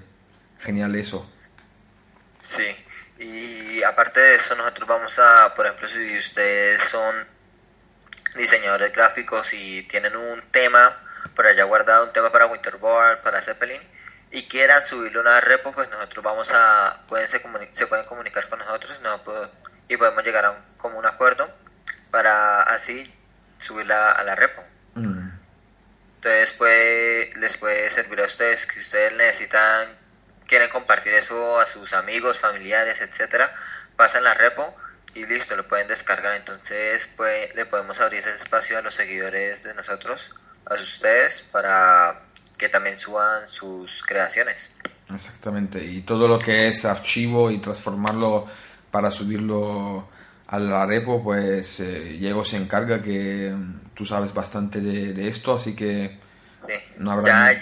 genial 0.61 0.95
eso. 0.95 1.29
Sí. 2.41 2.65
Y 3.19 3.83
aparte 3.83 4.21
de 4.21 4.35
eso, 4.37 4.55
nosotros 4.57 4.89
vamos 4.89 5.19
a, 5.19 5.55
por 5.55 5.67
ejemplo, 5.67 5.89
si 5.89 6.19
ustedes 6.19 6.83
son 6.83 7.15
diseñadores 8.35 8.93
gráficos 8.93 9.53
y 9.53 9.83
tienen 9.85 10.17
un 10.17 10.43
tema 10.51 10.99
por 11.35 11.47
allá 11.47 11.65
guardado, 11.65 12.05
un 12.05 12.13
tema 12.13 12.31
para 12.31 12.47
Winterboard, 12.47 13.23
para 13.23 13.43
Zeppelin, 13.43 13.81
y 14.31 14.49
quieran 14.49 14.87
subirlo 14.87 15.21
a 15.21 15.23
una 15.23 15.41
repo, 15.41 15.73
pues 15.73 15.89
nosotros 15.91 16.25
vamos 16.25 16.51
a, 16.53 17.01
pueden 17.07 17.29
se, 17.29 17.41
se 17.73 17.87
pueden 17.87 18.05
comunicar 18.07 18.49
con 18.49 18.59
nosotros 18.59 18.99
no, 19.03 19.23
pues, 19.23 19.49
y 19.89 19.97
podemos 19.97 20.25
llegar 20.25 20.47
a 20.47 20.51
un 20.53 20.59
común 20.79 21.05
acuerdo 21.05 21.51
para 22.11 22.63
así 22.63 23.13
subirla 23.59 24.13
a 24.13 24.23
la 24.25 24.35
repo. 24.35 24.63
Mm, 24.95 25.29
Entonces 26.17 26.53
puede, 26.55 27.35
les 27.37 27.57
puede 27.59 27.89
servir 27.91 28.21
a 28.21 28.25
ustedes 28.25 28.67
que 28.67 28.81
ustedes 28.81 29.13
necesitan, 29.13 29.89
quieren 30.47 30.71
compartir 30.71 31.15
eso 31.15 31.61
a 31.61 31.67
sus 31.67 31.93
amigos, 31.93 32.39
familiares, 32.39 33.01
etcétera, 33.01 33.55
pasan 33.97 34.25
la 34.25 34.35
repo 34.35 34.75
y 35.15 35.25
listo, 35.27 35.57
lo 35.57 35.67
pueden 35.69 35.89
descargar. 35.89 36.35
Entonces 36.37 37.09
pues, 37.17 37.55
le 37.55 37.67
podemos 37.67 38.01
abrir 38.01 38.21
ese 38.21 38.35
espacio 38.35 38.79
a 38.79 38.83
los 38.83 38.95
seguidores 38.95 39.63
de 39.63 39.75
nosotros, 39.75 40.31
a 40.67 40.75
ustedes, 40.75 41.43
para 41.43 42.23
que 42.59 42.69
también 42.69 42.99
suban 42.99 43.49
sus 43.51 44.03
creaciones. 44.05 44.71
exactamente, 45.13 45.83
y 45.85 46.03
todo 46.03 46.29
lo 46.29 46.39
que 46.39 46.69
es 46.69 46.85
archivo 46.85 47.51
y 47.51 47.59
transformarlo 47.59 48.47
para 48.91 49.11
subirlo 49.11 50.09
a 50.47 50.59
la 50.59 50.87
repo, 50.87 51.23
pues 51.23 51.81
eh, 51.81 52.17
Diego 52.19 52.45
se 52.45 52.57
encarga 52.59 53.03
que 53.03 53.51
mm, 53.51 53.95
tú 53.95 54.05
sabes 54.07 54.33
bastante 54.35 54.81
de, 54.81 55.13
de 55.15 55.29
esto, 55.29 55.55
así 55.55 55.75
que 55.75 56.19
Sí, 56.57 56.75
No 56.99 57.11
habrá 57.13 57.53
ya, 57.53 57.61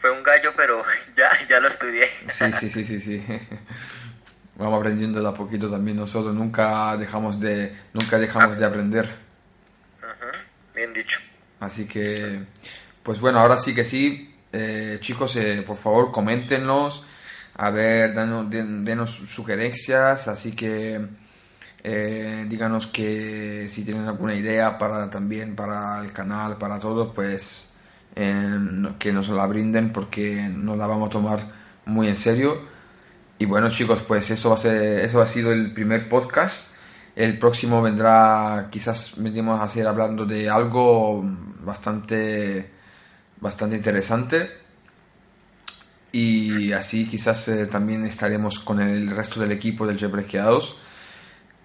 fue 0.00 0.10
un 0.10 0.22
gallo, 0.22 0.52
pero 0.56 0.84
ya, 1.16 1.30
ya 1.48 1.60
lo 1.60 1.68
estudié. 1.68 2.08
Sí, 2.28 2.52
sí, 2.52 2.70
sí, 2.70 2.84
sí, 2.84 3.00
sí. 3.00 3.24
Vamos 4.58 4.78
aprendiendo 4.80 5.20
de 5.20 5.28
a 5.28 5.34
poquito 5.34 5.70
también 5.70 5.96
nosotros. 5.98 6.34
Nunca 6.34 6.96
dejamos 6.96 7.38
de, 7.40 7.76
nunca 7.92 8.18
dejamos 8.18 8.56
de 8.58 8.64
aprender. 8.64 9.16
Bien 10.74 10.92
dicho. 10.92 11.20
Así 11.60 11.86
que, 11.86 12.44
pues 13.02 13.20
bueno, 13.20 13.38
ahora 13.40 13.58
sí 13.58 13.74
que 13.74 13.84
sí. 13.84 14.34
Eh, 14.52 14.98
chicos, 15.00 15.36
eh, 15.36 15.62
por 15.66 15.76
favor, 15.76 16.12
coméntenos. 16.12 17.04
A 17.56 17.70
ver, 17.70 18.14
danos, 18.14 18.50
den- 18.50 18.84
denos 18.84 19.10
sugerencias. 19.12 20.28
Así 20.28 20.52
que, 20.52 21.00
eh, 21.82 22.46
díganos 22.48 22.86
que 22.88 23.68
si 23.70 23.84
tienen 23.84 24.06
alguna 24.06 24.34
idea 24.34 24.78
para 24.78 25.08
también 25.10 25.54
para 25.56 26.00
el 26.00 26.12
canal, 26.12 26.58
para 26.58 26.78
todo, 26.78 27.12
pues 27.14 27.72
eh, 28.14 28.58
que 28.98 29.12
nos 29.12 29.28
la 29.28 29.46
brinden 29.46 29.92
porque 29.92 30.48
nos 30.54 30.76
la 30.78 30.86
vamos 30.86 31.08
a 31.08 31.12
tomar 31.12 31.40
muy 31.86 32.08
en 32.08 32.16
serio. 32.16 32.75
Y 33.38 33.44
bueno 33.44 33.70
chicos, 33.70 34.02
pues 34.02 34.30
eso 34.30 34.48
va 34.50 34.54
a 34.56 34.58
ser, 34.58 35.00
eso 35.00 35.20
ha 35.20 35.26
sido 35.26 35.52
el 35.52 35.72
primer 35.72 36.08
podcast. 36.08 36.62
El 37.14 37.38
próximo 37.38 37.80
vendrá, 37.82 38.68
quizás 38.70 39.12
venimos 39.16 39.60
a 39.60 39.64
hacer 39.64 39.86
hablando 39.86 40.24
de 40.26 40.48
algo 40.50 41.22
bastante, 41.62 42.70
bastante 43.40 43.76
interesante. 43.76 44.50
Y 46.12 46.72
así 46.72 47.06
quizás 47.06 47.48
eh, 47.48 47.66
también 47.66 48.04
estaremos 48.06 48.58
con 48.58 48.80
el 48.80 49.10
resto 49.10 49.40
del 49.40 49.52
equipo 49.52 49.86
del 49.86 49.98
Jebrequeados. 49.98 50.76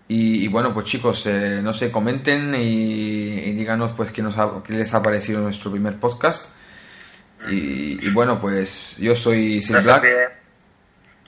Y, 0.08 0.44
y 0.44 0.48
bueno, 0.50 0.74
pues 0.74 0.88
chicos, 0.88 1.26
eh, 1.26 1.62
no 1.64 1.72
sé, 1.74 1.90
comenten 1.90 2.54
y, 2.56 2.60
y 3.40 3.52
díganos 3.54 3.94
pues 3.94 4.12
qué, 4.12 4.22
nos 4.22 4.38
ha- 4.38 4.62
qué 4.66 4.74
les 4.74 4.94
ha 4.94 5.02
parecido 5.02 5.40
nuestro 5.42 5.72
primer 5.72 5.98
podcast. 5.98 6.48
Y, 7.50 8.06
y 8.06 8.10
bueno, 8.12 8.40
pues 8.42 8.98
yo 9.00 9.16
soy 9.16 9.62
Sil 9.64 9.78
Black. 9.84 10.02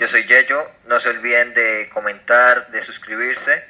Yo 0.04 0.08
soy 0.10 0.26
Yeyo, 0.26 0.70
no 0.86 1.00
se 1.00 1.12
olviden 1.12 1.54
de 1.54 1.90
comentar, 1.94 2.70
de 2.72 2.82
suscribirse. 2.82 3.64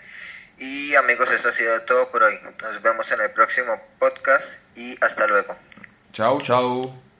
Y 0.57 0.95
amigos, 0.95 1.29
eso 1.31 1.49
ha 1.49 1.51
sido 1.51 1.79
todo 1.81 2.09
por 2.09 2.23
hoy. 2.23 2.39
Nos 2.63 2.81
vemos 2.81 3.11
en 3.11 3.21
el 3.21 3.29
próximo 3.29 3.79
podcast 3.99 4.59
y 4.75 4.97
hasta 4.99 5.27
luego. 5.27 5.55
Chao, 6.11 6.39
chao. 6.41 7.12